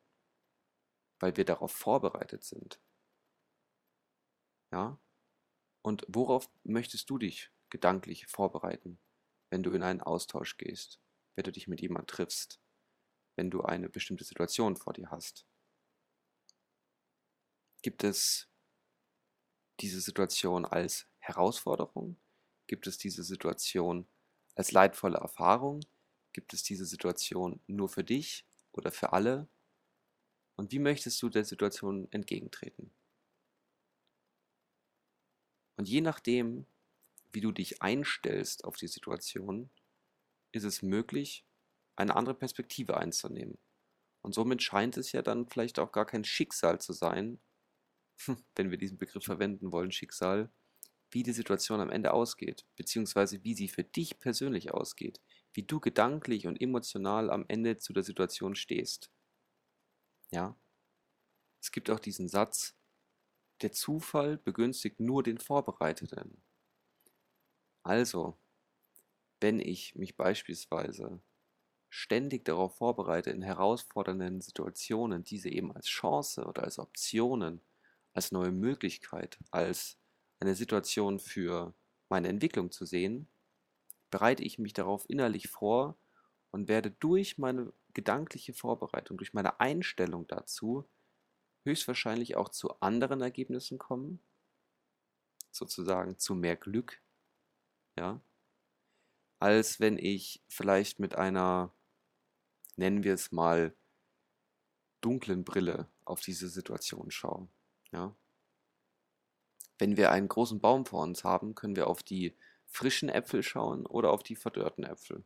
weil 1.18 1.36
wir 1.36 1.44
darauf 1.44 1.72
vorbereitet 1.72 2.44
sind. 2.44 2.80
Ja? 4.72 4.98
Und 5.82 6.04
worauf 6.08 6.50
möchtest 6.64 7.08
du 7.10 7.18
dich 7.18 7.50
gedanklich 7.70 8.26
vorbereiten, 8.26 8.98
wenn 9.50 9.62
du 9.62 9.70
in 9.72 9.82
einen 9.82 10.00
Austausch 10.00 10.56
gehst, 10.56 11.00
wenn 11.34 11.44
du 11.44 11.52
dich 11.52 11.68
mit 11.68 11.80
jemandem 11.80 12.08
triffst, 12.08 12.60
wenn 13.36 13.50
du 13.50 13.62
eine 13.62 13.88
bestimmte 13.88 14.24
Situation 14.24 14.76
vor 14.76 14.92
dir 14.92 15.10
hast? 15.10 15.46
Gibt 17.82 18.02
es 18.02 18.48
diese 19.80 20.00
Situation 20.00 20.64
als 20.64 21.06
Herausforderung? 21.18 22.16
Gibt 22.66 22.86
es 22.86 22.98
diese 22.98 23.22
Situation 23.22 24.08
als 24.56 24.72
leidvolle 24.72 25.18
Erfahrung? 25.18 25.80
Gibt 26.32 26.52
es 26.52 26.62
diese 26.62 26.84
Situation 26.84 27.60
nur 27.66 27.88
für 27.88 28.02
dich 28.02 28.44
oder 28.72 28.90
für 28.90 29.12
alle? 29.12 29.48
Und 30.56 30.72
wie 30.72 30.78
möchtest 30.78 31.20
du 31.22 31.28
der 31.28 31.44
Situation 31.44 32.08
entgegentreten? 32.10 32.90
Und 35.76 35.88
je 35.88 36.00
nachdem, 36.00 36.66
wie 37.32 37.42
du 37.42 37.52
dich 37.52 37.82
einstellst 37.82 38.64
auf 38.64 38.76
die 38.76 38.88
Situation, 38.88 39.70
ist 40.52 40.64
es 40.64 40.82
möglich, 40.82 41.44
eine 41.96 42.16
andere 42.16 42.34
Perspektive 42.34 42.96
einzunehmen. 42.96 43.58
Und 44.22 44.34
somit 44.34 44.62
scheint 44.62 44.96
es 44.96 45.12
ja 45.12 45.22
dann 45.22 45.48
vielleicht 45.48 45.78
auch 45.78 45.92
gar 45.92 46.06
kein 46.06 46.24
Schicksal 46.24 46.80
zu 46.80 46.92
sein, 46.92 47.38
wenn 48.56 48.70
wir 48.70 48.78
diesen 48.78 48.98
Begriff 48.98 49.24
verwenden 49.24 49.72
wollen, 49.72 49.92
Schicksal, 49.92 50.50
wie 51.10 51.22
die 51.22 51.32
Situation 51.32 51.80
am 51.80 51.90
Ende 51.90 52.12
ausgeht, 52.12 52.66
beziehungsweise 52.76 53.44
wie 53.44 53.54
sie 53.54 53.68
für 53.68 53.84
dich 53.84 54.18
persönlich 54.18 54.72
ausgeht, 54.72 55.20
wie 55.52 55.62
du 55.62 55.80
gedanklich 55.80 56.46
und 56.46 56.60
emotional 56.60 57.30
am 57.30 57.44
Ende 57.48 57.76
zu 57.76 57.92
der 57.92 58.02
Situation 58.02 58.54
stehst. 58.54 59.10
Ja? 60.30 60.56
Es 61.60 61.72
gibt 61.72 61.90
auch 61.90 62.00
diesen 62.00 62.28
Satz, 62.28 62.76
der 63.62 63.72
Zufall 63.72 64.38
begünstigt 64.38 65.00
nur 65.00 65.22
den 65.22 65.38
Vorbereiteten. 65.38 66.42
Also, 67.82 68.36
wenn 69.40 69.60
ich 69.60 69.94
mich 69.94 70.16
beispielsweise 70.16 71.20
ständig 71.88 72.44
darauf 72.44 72.76
vorbereite, 72.76 73.30
in 73.30 73.42
herausfordernden 73.42 74.40
Situationen 74.40 75.24
diese 75.24 75.48
eben 75.48 75.72
als 75.72 75.86
Chance 75.86 76.44
oder 76.44 76.64
als 76.64 76.78
Optionen, 76.78 77.60
als 78.12 78.32
neue 78.32 78.52
Möglichkeit, 78.52 79.38
als 79.50 79.98
eine 80.40 80.54
Situation 80.54 81.18
für 81.18 81.74
meine 82.08 82.28
Entwicklung 82.28 82.70
zu 82.70 82.84
sehen, 82.84 83.28
bereite 84.10 84.42
ich 84.42 84.58
mich 84.58 84.72
darauf 84.72 85.08
innerlich 85.08 85.48
vor 85.48 85.96
und 86.50 86.68
werde 86.68 86.90
durch 86.90 87.38
meine 87.38 87.72
gedankliche 87.96 88.52
Vorbereitung, 88.52 89.16
durch 89.16 89.32
meine 89.32 89.58
Einstellung 89.58 90.26
dazu 90.26 90.86
höchstwahrscheinlich 91.64 92.36
auch 92.36 92.50
zu 92.50 92.78
anderen 92.80 93.22
Ergebnissen 93.22 93.78
kommen, 93.78 94.20
sozusagen 95.50 96.18
zu 96.18 96.34
mehr 96.34 96.56
Glück, 96.56 97.00
ja, 97.98 98.20
als 99.38 99.80
wenn 99.80 99.96
ich 99.96 100.44
vielleicht 100.46 101.00
mit 101.00 101.14
einer, 101.14 101.72
nennen 102.76 103.02
wir 103.02 103.14
es 103.14 103.32
mal, 103.32 103.74
dunklen 105.00 105.42
Brille 105.44 105.88
auf 106.04 106.20
diese 106.20 106.50
Situation 106.50 107.10
schaue. 107.10 107.48
Ja. 107.92 108.14
Wenn 109.78 109.96
wir 109.96 110.12
einen 110.12 110.28
großen 110.28 110.60
Baum 110.60 110.84
vor 110.84 111.02
uns 111.02 111.24
haben, 111.24 111.54
können 111.54 111.76
wir 111.76 111.86
auf 111.86 112.02
die 112.02 112.36
frischen 112.66 113.08
Äpfel 113.08 113.42
schauen 113.42 113.86
oder 113.86 114.10
auf 114.10 114.22
die 114.22 114.36
verdörrten 114.36 114.84
Äpfel. 114.84 115.24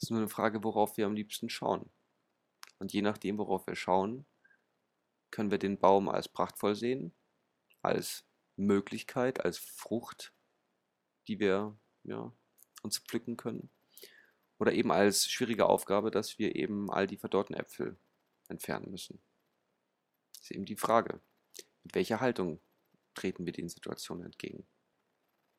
Ist 0.00 0.10
nur 0.10 0.20
eine 0.20 0.28
Frage, 0.28 0.62
worauf 0.62 0.96
wir 0.96 1.06
am 1.06 1.14
liebsten 1.14 1.50
schauen. 1.50 1.90
Und 2.78 2.92
je 2.92 3.02
nachdem, 3.02 3.38
worauf 3.38 3.66
wir 3.66 3.74
schauen, 3.74 4.26
können 5.30 5.50
wir 5.50 5.58
den 5.58 5.78
Baum 5.78 6.08
als 6.08 6.28
prachtvoll 6.28 6.74
sehen, 6.74 7.14
als 7.82 8.24
Möglichkeit, 8.56 9.44
als 9.44 9.58
Frucht, 9.58 10.32
die 11.26 11.40
wir 11.40 11.78
ja, 12.04 12.32
uns 12.82 12.98
pflücken 12.98 13.36
können. 13.36 13.70
Oder 14.58 14.72
eben 14.72 14.90
als 14.90 15.28
schwierige 15.28 15.66
Aufgabe, 15.66 16.10
dass 16.10 16.38
wir 16.38 16.56
eben 16.56 16.90
all 16.90 17.06
die 17.06 17.18
verdorrten 17.18 17.54
Äpfel 17.54 17.96
entfernen 18.48 18.90
müssen. 18.90 19.22
Das 20.32 20.44
ist 20.44 20.50
eben 20.52 20.64
die 20.64 20.76
Frage, 20.76 21.20
mit 21.84 21.94
welcher 21.94 22.20
Haltung 22.20 22.60
treten 23.14 23.46
wir 23.46 23.52
den 23.52 23.68
Situationen 23.68 24.24
entgegen. 24.24 24.66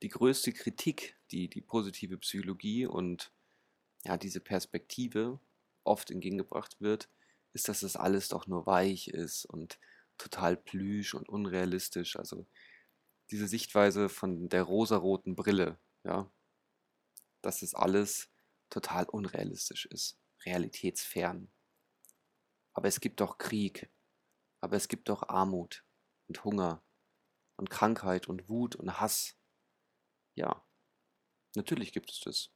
Die 0.01 0.09
größte 0.09 0.53
Kritik, 0.53 1.17
die 1.31 1.49
die 1.49 1.61
positive 1.61 2.17
Psychologie 2.17 2.85
und 2.85 3.33
ja, 4.05 4.17
diese 4.17 4.39
Perspektive 4.39 5.39
oft 5.83 6.11
entgegengebracht 6.11 6.79
wird, 6.79 7.09
ist, 7.53 7.67
dass 7.67 7.81
das 7.81 7.95
alles 7.95 8.29
doch 8.29 8.47
nur 8.47 8.65
weich 8.65 9.07
ist 9.07 9.45
und 9.45 9.79
total 10.17 10.57
plüsch 10.57 11.13
und 11.15 11.27
unrealistisch. 11.29 12.15
Also 12.17 12.45
diese 13.31 13.47
Sichtweise 13.47 14.09
von 14.09 14.49
der 14.49 14.63
rosaroten 14.63 15.35
Brille, 15.35 15.79
ja, 16.03 16.31
dass 17.41 17.61
es 17.61 17.73
alles 17.73 18.29
total 18.69 19.05
unrealistisch 19.05 19.85
ist, 19.85 20.19
realitätsfern. 20.45 21.51
Aber 22.73 22.87
es 22.87 22.99
gibt 22.99 23.19
doch 23.19 23.37
Krieg, 23.37 23.89
aber 24.61 24.75
es 24.77 24.87
gibt 24.87 25.09
doch 25.09 25.27
Armut 25.29 25.83
und 26.27 26.43
Hunger 26.43 26.83
und 27.57 27.69
Krankheit 27.69 28.27
und 28.27 28.47
Wut 28.49 28.75
und 28.75 28.99
Hass. 28.99 29.35
Ja, 30.35 30.65
natürlich 31.55 31.91
gibt 31.91 32.11
es 32.11 32.19
das. 32.21 32.51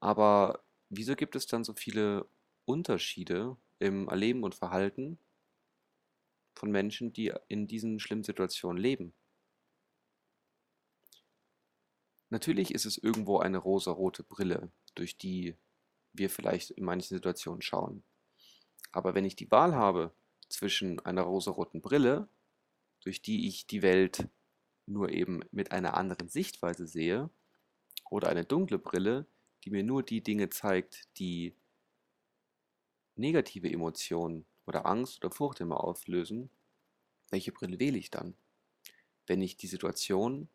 Aber 0.00 0.64
wieso 0.88 1.16
gibt 1.16 1.36
es 1.36 1.46
dann 1.46 1.64
so 1.64 1.74
viele 1.74 2.28
Unterschiede 2.64 3.56
im 3.78 4.08
Erleben 4.08 4.44
und 4.44 4.54
Verhalten 4.54 5.18
von 6.54 6.70
Menschen, 6.70 7.12
die 7.12 7.32
in 7.48 7.66
diesen 7.66 7.98
schlimmen 8.00 8.24
Situationen 8.24 8.82
leben? 8.82 9.14
Natürlich 12.28 12.74
ist 12.74 12.86
es 12.86 12.98
irgendwo 12.98 13.38
eine 13.38 13.58
rosarote 13.58 14.24
Brille, 14.24 14.70
durch 14.94 15.16
die 15.16 15.56
wir 16.12 16.28
vielleicht 16.30 16.70
in 16.72 16.84
manchen 16.84 17.16
Situationen 17.16 17.62
schauen. 17.62 18.02
Aber 18.90 19.14
wenn 19.14 19.24
ich 19.24 19.36
die 19.36 19.50
Wahl 19.50 19.74
habe 19.74 20.14
zwischen 20.48 20.98
einer 21.00 21.22
rosaroten 21.22 21.82
Brille 21.82 22.28
durch 23.06 23.22
die 23.22 23.46
ich 23.46 23.68
die 23.68 23.82
Welt 23.82 24.28
nur 24.84 25.10
eben 25.10 25.44
mit 25.52 25.70
einer 25.70 25.96
anderen 25.96 26.28
Sichtweise 26.28 26.88
sehe, 26.88 27.30
oder 28.10 28.28
eine 28.28 28.44
dunkle 28.44 28.78
Brille, 28.78 29.26
die 29.66 29.70
mir 29.70 29.82
nur 29.82 30.04
die 30.04 30.22
Dinge 30.22 30.48
zeigt, 30.48 31.08
die 31.18 31.56
negative 33.16 33.68
Emotionen 33.68 34.46
oder 34.64 34.86
Angst 34.86 35.24
oder 35.24 35.34
Furcht 35.34 35.60
immer 35.60 35.82
auslösen, 35.82 36.50
welche 37.30 37.50
Brille 37.50 37.80
wähle 37.80 37.98
ich 37.98 38.12
dann, 38.12 38.36
wenn 39.26 39.42
ich 39.42 39.56
die 39.56 39.66
Situation 39.66 40.48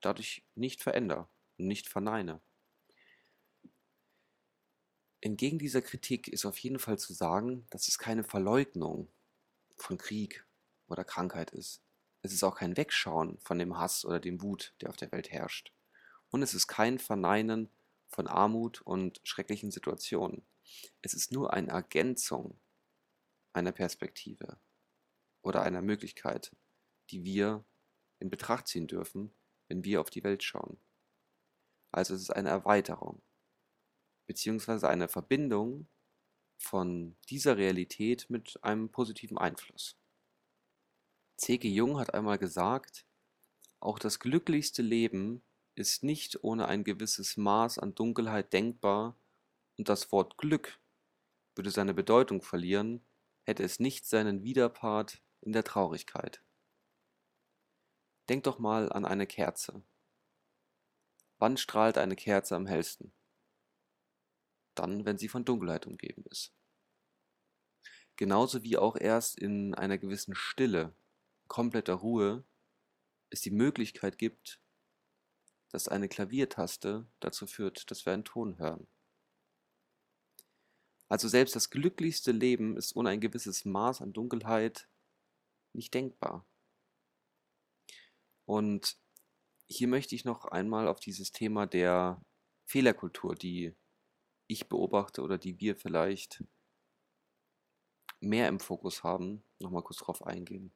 dadurch 0.00 0.42
nicht 0.54 0.82
verändere 0.82 1.28
und 1.58 1.66
nicht 1.66 1.86
verneine? 1.86 2.40
Entgegen 5.20 5.58
dieser 5.58 5.82
Kritik 5.82 6.26
ist 6.26 6.46
auf 6.46 6.58
jeden 6.60 6.78
Fall 6.78 6.98
zu 6.98 7.12
sagen, 7.12 7.66
dass 7.68 7.88
es 7.88 7.98
keine 7.98 8.24
Verleugnung 8.24 9.08
von 9.76 9.98
Krieg 9.98 10.46
oder 10.88 11.04
Krankheit 11.04 11.50
ist. 11.50 11.82
Es 12.22 12.32
ist 12.32 12.42
auch 12.42 12.56
kein 12.56 12.78
Wegschauen 12.78 13.38
von 13.40 13.58
dem 13.58 13.76
Hass 13.76 14.06
oder 14.06 14.18
dem 14.18 14.40
Wut, 14.40 14.72
der 14.80 14.88
auf 14.88 14.96
der 14.96 15.12
Welt 15.12 15.30
herrscht. 15.30 15.74
Und 16.30 16.42
es 16.42 16.54
ist 16.54 16.68
kein 16.68 16.98
Verneinen 16.98 17.68
von 18.10 18.26
Armut 18.26 18.82
und 18.82 19.20
schrecklichen 19.24 19.70
Situationen. 19.70 20.44
Es 21.02 21.14
ist 21.14 21.32
nur 21.32 21.52
eine 21.52 21.68
Ergänzung 21.68 22.60
einer 23.52 23.72
Perspektive 23.72 24.58
oder 25.42 25.62
einer 25.62 25.82
Möglichkeit, 25.82 26.54
die 27.10 27.24
wir 27.24 27.64
in 28.18 28.30
Betracht 28.30 28.68
ziehen 28.68 28.86
dürfen, 28.86 29.32
wenn 29.68 29.84
wir 29.84 30.00
auf 30.00 30.10
die 30.10 30.24
Welt 30.24 30.42
schauen. 30.42 30.78
Also 31.92 32.14
es 32.14 32.22
ist 32.22 32.30
eine 32.30 32.50
Erweiterung, 32.50 33.22
beziehungsweise 34.26 34.88
eine 34.88 35.08
Verbindung 35.08 35.88
von 36.58 37.16
dieser 37.28 37.56
Realität 37.56 38.28
mit 38.28 38.62
einem 38.62 38.90
positiven 38.90 39.38
Einfluss. 39.38 39.96
C.G. 41.36 41.68
Jung 41.68 41.98
hat 41.98 42.12
einmal 42.12 42.38
gesagt, 42.38 43.06
auch 43.80 43.98
das 43.98 44.20
glücklichste 44.20 44.82
Leben 44.82 45.42
ist 45.80 46.04
nicht 46.04 46.44
ohne 46.44 46.68
ein 46.68 46.84
gewisses 46.84 47.36
Maß 47.36 47.78
an 47.78 47.94
Dunkelheit 47.94 48.52
denkbar 48.52 49.16
und 49.78 49.88
das 49.88 50.12
Wort 50.12 50.36
Glück 50.36 50.78
würde 51.56 51.70
seine 51.70 51.94
Bedeutung 51.94 52.42
verlieren, 52.42 53.04
hätte 53.42 53.64
es 53.64 53.80
nicht 53.80 54.06
seinen 54.06 54.44
Widerpart 54.44 55.20
in 55.40 55.52
der 55.52 55.64
Traurigkeit. 55.64 56.42
Denk 58.28 58.44
doch 58.44 58.58
mal 58.58 58.92
an 58.92 59.04
eine 59.04 59.26
Kerze. 59.26 59.82
Wann 61.38 61.56
strahlt 61.56 61.98
eine 61.98 62.14
Kerze 62.14 62.54
am 62.54 62.66
hellsten? 62.66 63.12
Dann, 64.74 65.04
wenn 65.04 65.18
sie 65.18 65.28
von 65.28 65.44
Dunkelheit 65.44 65.86
umgeben 65.86 66.24
ist. 66.30 66.52
Genauso 68.16 68.62
wie 68.62 68.76
auch 68.76 68.96
erst 68.96 69.38
in 69.38 69.74
einer 69.74 69.96
gewissen 69.96 70.34
Stille 70.34 70.94
kompletter 71.48 71.94
Ruhe 71.94 72.44
es 73.30 73.40
die 73.40 73.50
Möglichkeit 73.50 74.18
gibt, 74.18 74.60
dass 75.70 75.88
eine 75.88 76.08
Klaviertaste 76.08 77.06
dazu 77.20 77.46
führt, 77.46 77.90
dass 77.90 78.04
wir 78.04 78.12
einen 78.12 78.24
Ton 78.24 78.58
hören. 78.58 78.86
Also 81.08 81.26
selbst 81.26 81.56
das 81.56 81.70
glücklichste 81.70 82.30
Leben 82.30 82.76
ist 82.76 82.94
ohne 82.94 83.10
ein 83.10 83.20
gewisses 83.20 83.64
Maß 83.64 84.00
an 84.00 84.12
Dunkelheit 84.12 84.88
nicht 85.72 85.92
denkbar. 85.94 86.46
Und 88.44 88.96
hier 89.66 89.88
möchte 89.88 90.14
ich 90.14 90.24
noch 90.24 90.44
einmal 90.44 90.88
auf 90.88 91.00
dieses 91.00 91.32
Thema 91.32 91.66
der 91.66 92.24
Fehlerkultur, 92.64 93.34
die 93.34 93.74
ich 94.46 94.68
beobachte 94.68 95.22
oder 95.22 95.38
die 95.38 95.60
wir 95.60 95.76
vielleicht 95.76 96.44
mehr 98.20 98.48
im 98.48 98.60
Fokus 98.60 99.02
haben, 99.02 99.42
nochmal 99.58 99.82
kurz 99.82 99.98
drauf 99.98 100.24
eingehen. 100.26 100.72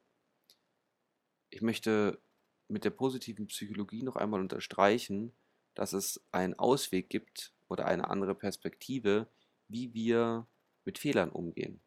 Ich 1.50 1.62
möchte 1.62 2.20
mit 2.68 2.84
der 2.84 2.90
positiven 2.90 3.46
Psychologie 3.46 4.02
noch 4.02 4.16
einmal 4.16 4.40
unterstreichen, 4.40 5.32
dass 5.74 5.92
es 5.92 6.24
einen 6.32 6.54
Ausweg 6.54 7.10
gibt 7.10 7.54
oder 7.68 7.86
eine 7.86 8.08
andere 8.08 8.34
Perspektive, 8.34 9.28
wie 9.68 9.92
wir 9.94 10.46
mit 10.84 10.98
Fehlern 10.98 11.30
umgehen. 11.30 11.80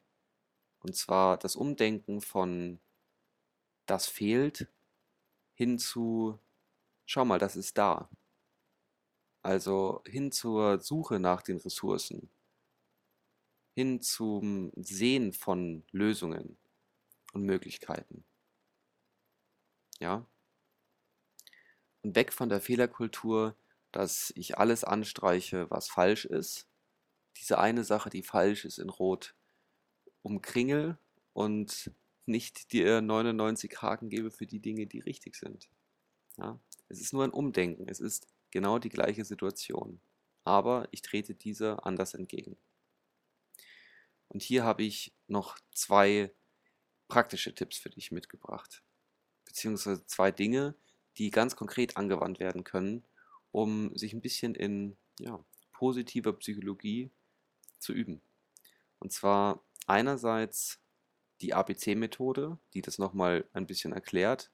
Und 0.79 0.95
zwar 0.95 1.37
das 1.37 1.55
Umdenken 1.55 2.21
von 2.21 2.79
das 3.85 4.07
fehlt 4.07 4.67
hin 5.53 5.79
zu 5.79 6.39
schau 7.07 7.25
mal, 7.25 7.39
das 7.39 7.55
ist 7.55 7.77
da. 7.77 8.09
Also 9.41 10.03
hin 10.05 10.31
zur 10.31 10.79
Suche 10.81 11.19
nach 11.19 11.41
den 11.41 11.57
Ressourcen, 11.57 12.29
hin 13.73 14.01
zum 14.01 14.71
Sehen 14.75 15.33
von 15.33 15.83
Lösungen 15.91 16.57
und 17.33 17.43
Möglichkeiten. 17.43 18.25
Ja? 19.99 20.27
Weg 22.15 22.33
von 22.33 22.49
der 22.49 22.61
Fehlerkultur, 22.61 23.55
dass 23.91 24.31
ich 24.35 24.57
alles 24.57 24.83
anstreiche, 24.83 25.69
was 25.69 25.89
falsch 25.89 26.25
ist. 26.25 26.67
Diese 27.37 27.59
eine 27.59 27.83
Sache, 27.83 28.09
die 28.09 28.23
falsch 28.23 28.65
ist, 28.65 28.77
in 28.77 28.89
Rot 28.89 29.35
umkringel 30.21 30.97
und 31.33 31.91
nicht 32.25 32.73
dir 32.73 33.01
99 33.01 33.81
Haken 33.81 34.09
gebe 34.09 34.31
für 34.31 34.45
die 34.45 34.59
Dinge, 34.59 34.87
die 34.87 34.99
richtig 34.99 35.35
sind. 35.35 35.69
Ja? 36.37 36.59
Es 36.89 36.99
ist 36.99 37.13
nur 37.13 37.23
ein 37.23 37.31
Umdenken. 37.31 37.87
Es 37.87 37.99
ist 37.99 38.27
genau 38.51 38.79
die 38.79 38.89
gleiche 38.89 39.25
Situation. 39.25 40.01
Aber 40.43 40.87
ich 40.91 41.01
trete 41.01 41.35
dieser 41.35 41.85
anders 41.85 42.13
entgegen. 42.13 42.57
Und 44.29 44.43
hier 44.43 44.63
habe 44.63 44.83
ich 44.83 45.13
noch 45.27 45.57
zwei 45.73 46.31
praktische 47.07 47.55
Tipps 47.55 47.77
für 47.77 47.89
dich 47.89 48.11
mitgebracht. 48.11 48.83
Beziehungsweise 49.45 50.05
zwei 50.05 50.31
Dinge, 50.31 50.75
die 51.17 51.31
ganz 51.31 51.55
konkret 51.55 51.97
angewandt 51.97 52.39
werden 52.39 52.63
können, 52.63 53.03
um 53.51 53.95
sich 53.95 54.13
ein 54.13 54.21
bisschen 54.21 54.55
in 54.55 54.97
ja, 55.19 55.43
positiver 55.73 56.33
Psychologie 56.33 57.11
zu 57.79 57.93
üben. 57.93 58.21
Und 58.99 59.11
zwar 59.11 59.63
einerseits 59.85 60.79
die 61.41 61.53
ABC-Methode, 61.53 62.57
die 62.73 62.81
das 62.81 62.97
nochmal 62.97 63.47
ein 63.53 63.67
bisschen 63.67 63.93
erklärt. 63.93 64.51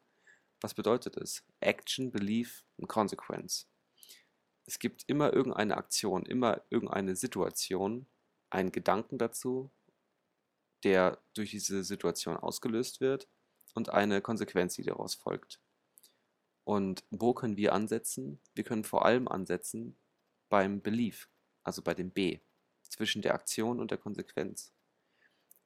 Was 0.61 0.73
bedeutet 0.73 1.17
es? 1.17 1.43
Action, 1.59 2.11
Belief 2.11 2.65
und 2.77 2.87
Consequence. 2.87 3.67
Es 4.65 4.79
gibt 4.79 5.03
immer 5.07 5.33
irgendeine 5.33 5.77
Aktion, 5.77 6.25
immer 6.25 6.61
irgendeine 6.69 7.15
Situation, 7.15 8.07
einen 8.49 8.71
Gedanken 8.71 9.17
dazu, 9.17 9.71
der 10.83 11.21
durch 11.33 11.51
diese 11.51 11.83
Situation 11.83 12.37
ausgelöst 12.37 13.01
wird 13.01 13.27
und 13.73 13.89
eine 13.89 14.21
Konsequenz, 14.21 14.75
die 14.75 14.83
daraus 14.83 15.15
folgt. 15.15 15.62
Und 16.63 17.03
wo 17.09 17.33
können 17.33 17.57
wir 17.57 17.73
ansetzen? 17.73 18.39
Wir 18.55 18.63
können 18.63 18.83
vor 18.83 19.05
allem 19.05 19.27
ansetzen 19.27 19.97
beim 20.49 20.81
Belief, 20.81 21.29
also 21.63 21.81
bei 21.81 21.93
dem 21.93 22.11
B, 22.11 22.39
zwischen 22.83 23.21
der 23.21 23.33
Aktion 23.33 23.79
und 23.79 23.91
der 23.91 23.97
Konsequenz. 23.97 24.73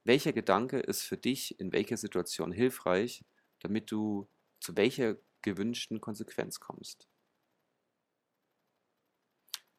Welcher 0.03 0.33
Gedanke 0.33 0.79
ist 0.79 1.01
für 1.01 1.17
dich 1.17 1.60
in 1.60 1.71
welcher 1.73 1.97
Situation 1.97 2.51
hilfreich, 2.51 3.25
damit 3.60 3.91
du 3.91 4.29
zu 4.60 4.75
welcher 4.77 5.17
gewünschten 5.41 6.01
Konsequenz 6.01 6.60
kommst? 6.60 7.07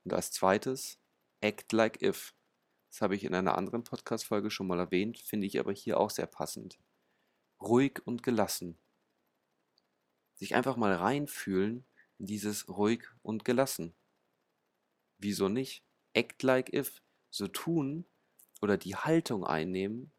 Und 0.05 0.13
als 0.13 0.31
zweites, 0.31 0.99
act 1.41 1.73
like 1.73 2.03
if. 2.03 2.35
Das 2.91 3.03
habe 3.03 3.15
ich 3.17 3.25
in 3.25 3.35
einer 3.35 3.57
anderen 3.57 3.85
Podcast-Folge 3.85 4.51
schon 4.51 4.67
mal 4.67 4.79
erwähnt, 4.79 5.19
finde 5.19 5.47
ich 5.47 5.59
aber 5.59 5.73
hier 5.73 5.99
auch 5.99 6.11
sehr 6.11 6.27
passend. 6.27 6.79
Ruhig 7.61 8.01
und 8.07 8.23
gelassen. 8.23 8.79
Sich 10.39 10.55
einfach 10.55 10.77
mal 10.77 10.95
reinfühlen 10.95 11.85
in 12.19 12.27
dieses 12.27 12.69
ruhig 12.69 13.05
und 13.23 13.45
gelassen. 13.45 13.95
Wieso 15.19 15.49
nicht? 15.49 15.83
Act 16.13 16.43
like 16.43 16.73
if. 16.73 17.03
So 17.31 17.47
tun 17.47 18.07
oder 18.63 18.79
die 18.79 18.97
Haltung 18.97 19.45
einnehmen, 19.45 20.11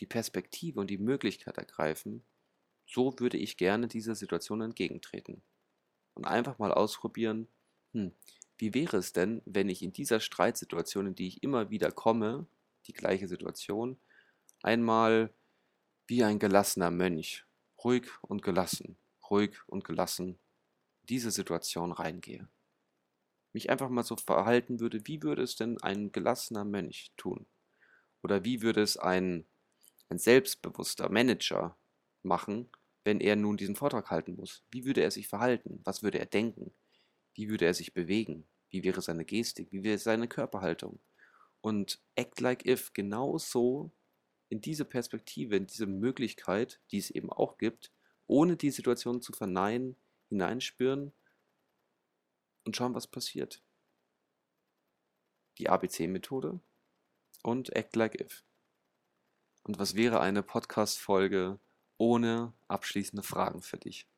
die 0.00 0.06
Perspektive 0.06 0.78
und 0.78 0.90
die 0.90 0.98
Möglichkeit 0.98 1.56
ergreifen, 1.56 2.22
so 2.86 3.18
würde 3.18 3.38
ich 3.38 3.56
gerne 3.56 3.88
dieser 3.88 4.14
Situation 4.14 4.60
entgegentreten. 4.60 5.42
Und 6.14 6.26
einfach 6.26 6.58
mal 6.58 6.72
ausprobieren, 6.72 7.48
hm, 7.92 8.12
wie 8.58 8.74
wäre 8.74 8.98
es 8.98 9.12
denn, 9.12 9.42
wenn 9.46 9.68
ich 9.68 9.82
in 9.82 9.92
dieser 9.92 10.20
Streitsituation, 10.20 11.08
in 11.08 11.14
die 11.14 11.28
ich 11.28 11.42
immer 11.42 11.70
wieder 11.70 11.90
komme, 11.90 12.46
die 12.86 12.92
gleiche 12.92 13.26
Situation, 13.26 13.98
einmal 14.62 15.32
wie 16.06 16.22
ein 16.22 16.38
gelassener 16.38 16.90
Mönch, 16.90 17.44
ruhig 17.82 18.06
und 18.22 18.42
gelassen, 18.42 18.96
ruhig 19.30 19.56
und 19.66 19.84
gelassen, 19.84 20.38
in 21.02 21.06
diese 21.08 21.30
Situation 21.30 21.92
reingehe. 21.92 22.48
Mich 23.52 23.70
einfach 23.70 23.88
mal 23.88 24.02
so 24.02 24.16
verhalten 24.16 24.80
würde, 24.80 25.06
wie 25.06 25.22
würde 25.22 25.42
es 25.42 25.56
denn 25.56 25.80
ein 25.80 26.10
gelassener 26.10 26.64
Mönch 26.64 27.12
tun? 27.16 27.46
Oder 28.22 28.44
wie 28.44 28.62
würde 28.62 28.82
es 28.82 28.96
ein, 28.96 29.46
ein 30.08 30.18
selbstbewusster 30.18 31.08
Manager 31.08 31.76
machen, 32.22 32.68
wenn 33.04 33.20
er 33.20 33.36
nun 33.36 33.56
diesen 33.56 33.76
Vortrag 33.76 34.10
halten 34.10 34.34
muss? 34.34 34.64
Wie 34.70 34.84
würde 34.84 35.02
er 35.02 35.10
sich 35.10 35.28
verhalten? 35.28 35.80
Was 35.84 36.02
würde 36.02 36.18
er 36.18 36.26
denken? 36.26 36.74
Wie 37.34 37.48
würde 37.48 37.66
er 37.66 37.74
sich 37.74 37.94
bewegen? 37.94 38.46
Wie 38.70 38.82
wäre 38.82 39.02
seine 39.02 39.24
Gestik? 39.24 39.70
Wie 39.70 39.84
wäre 39.84 39.98
seine 39.98 40.26
Körperhaltung? 40.26 40.98
Und 41.60 42.02
Act 42.16 42.40
Like 42.40 42.66
If 42.66 42.92
genau 42.92 43.38
so 43.38 43.92
in 44.48 44.60
diese 44.60 44.84
Perspektive, 44.84 45.56
in 45.56 45.66
diese 45.66 45.86
Möglichkeit, 45.86 46.80
die 46.90 46.98
es 46.98 47.10
eben 47.10 47.30
auch 47.30 47.58
gibt, 47.58 47.92
ohne 48.26 48.56
die 48.56 48.70
Situation 48.70 49.20
zu 49.22 49.32
verneinen, 49.32 49.96
hineinspüren 50.28 51.12
und 52.64 52.76
schauen, 52.76 52.94
was 52.94 53.06
passiert. 53.06 53.62
Die 55.58 55.68
ABC-Methode 55.68 56.60
und 57.42 57.70
Act 57.76 57.94
Like 57.96 58.20
If. 58.20 58.44
Und 59.62 59.78
was 59.78 59.94
wäre 59.94 60.20
eine 60.20 60.42
Podcast-Folge 60.42 61.58
ohne 61.96 62.52
abschließende 62.68 63.22
Fragen 63.22 63.62
für 63.62 63.78
dich? 63.78 64.08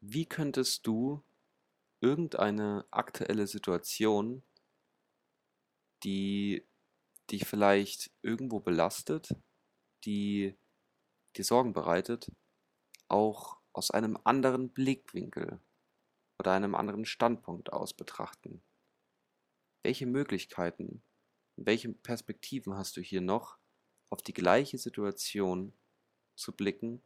Wie 0.00 0.26
könntest 0.26 0.86
du 0.86 1.22
irgendeine 2.00 2.86
aktuelle 2.90 3.46
Situation, 3.46 4.42
die 6.02 6.66
dich 7.30 7.46
vielleicht 7.46 8.10
irgendwo 8.22 8.60
belastet, 8.60 9.34
die 10.04 10.56
dir 11.36 11.44
Sorgen 11.44 11.72
bereitet, 11.72 12.30
auch 13.08 13.58
aus 13.72 13.90
einem 13.90 14.18
anderen 14.24 14.70
Blickwinkel 14.70 15.60
oder 16.38 16.52
einem 16.52 16.74
anderen 16.74 17.04
Standpunkt 17.04 17.72
aus 17.72 17.94
betrachten? 17.94 18.62
Welche 19.82 20.06
Möglichkeiten, 20.06 21.02
welche 21.56 21.92
Perspektiven 21.92 22.74
hast 22.74 22.96
du 22.96 23.00
hier 23.00 23.20
noch, 23.20 23.58
auf 24.10 24.22
die 24.22 24.32
gleiche 24.32 24.76
Situation 24.76 25.72
zu 26.36 26.52
blicken, 26.52 27.02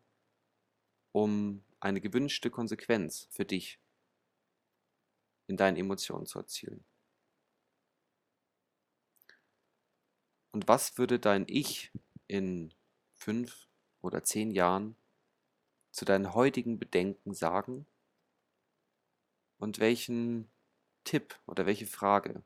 um 1.12 1.64
eine 1.80 2.00
gewünschte 2.00 2.50
Konsequenz 2.50 3.28
für 3.30 3.44
dich 3.44 3.78
in 5.46 5.56
deinen 5.56 5.76
Emotionen 5.76 6.26
zu 6.26 6.38
erzielen. 6.38 6.84
Und 10.52 10.68
was 10.68 10.96
würde 10.98 11.18
dein 11.18 11.44
Ich 11.48 11.92
in 12.26 12.72
fünf 13.12 13.68
oder 14.04 14.22
zehn 14.22 14.50
Jahren 14.50 14.96
zu 15.90 16.04
deinen 16.04 16.34
heutigen 16.34 16.78
Bedenken 16.78 17.34
sagen? 17.34 17.86
Und 19.58 19.78
welchen 19.78 20.50
Tipp 21.04 21.40
oder 21.46 21.66
welche 21.66 21.86
Frage 21.86 22.44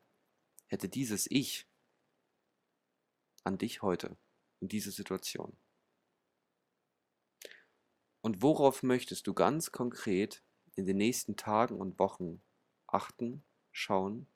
hätte 0.67 0.89
dieses 0.89 1.31
Ich 1.31 1.67
an 3.45 3.59
dich 3.59 3.83
heute 3.83 4.17
in 4.61 4.69
dieser 4.69 4.93
Situation? 4.93 5.57
Und 8.21 8.43
worauf 8.43 8.83
möchtest 8.83 9.27
du 9.27 9.35
ganz 9.35 9.73
konkret 9.73 10.43
in 10.75 10.87
den 10.87 10.97
nächsten 10.97 11.37
Tagen 11.37 11.81
und 11.81 11.99
Wochen 11.99 12.43
achten, 12.87 13.45
schauen 13.73 14.27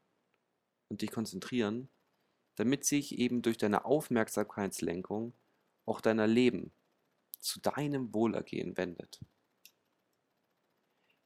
und 0.88 1.02
dich 1.02 1.10
konzentrieren, 1.10 1.88
damit 2.56 2.84
sich 2.84 3.18
eben 3.18 3.42
durch 3.42 3.58
deine 3.58 3.84
Aufmerksamkeitslenkung 3.84 5.34
auch 5.84 6.00
deiner 6.00 6.26
Leben 6.26 6.72
zu 7.42 7.60
deinem 7.60 8.14
Wohlergehen 8.14 8.76
wendet? 8.76 9.20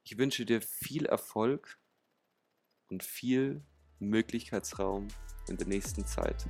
Ich 0.03 0.17
wünsche 0.17 0.45
dir 0.45 0.61
viel 0.61 1.05
Erfolg 1.05 1.79
und 2.89 3.03
viel 3.03 3.61
Möglichkeitsraum 3.99 5.07
in 5.47 5.57
der 5.57 5.67
nächsten 5.67 6.05
Zeit. 6.05 6.45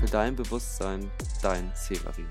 Für 0.00 0.06
dein 0.06 0.36
Bewusstsein, 0.36 1.10
dein 1.40 1.72
Severin. 1.74 2.28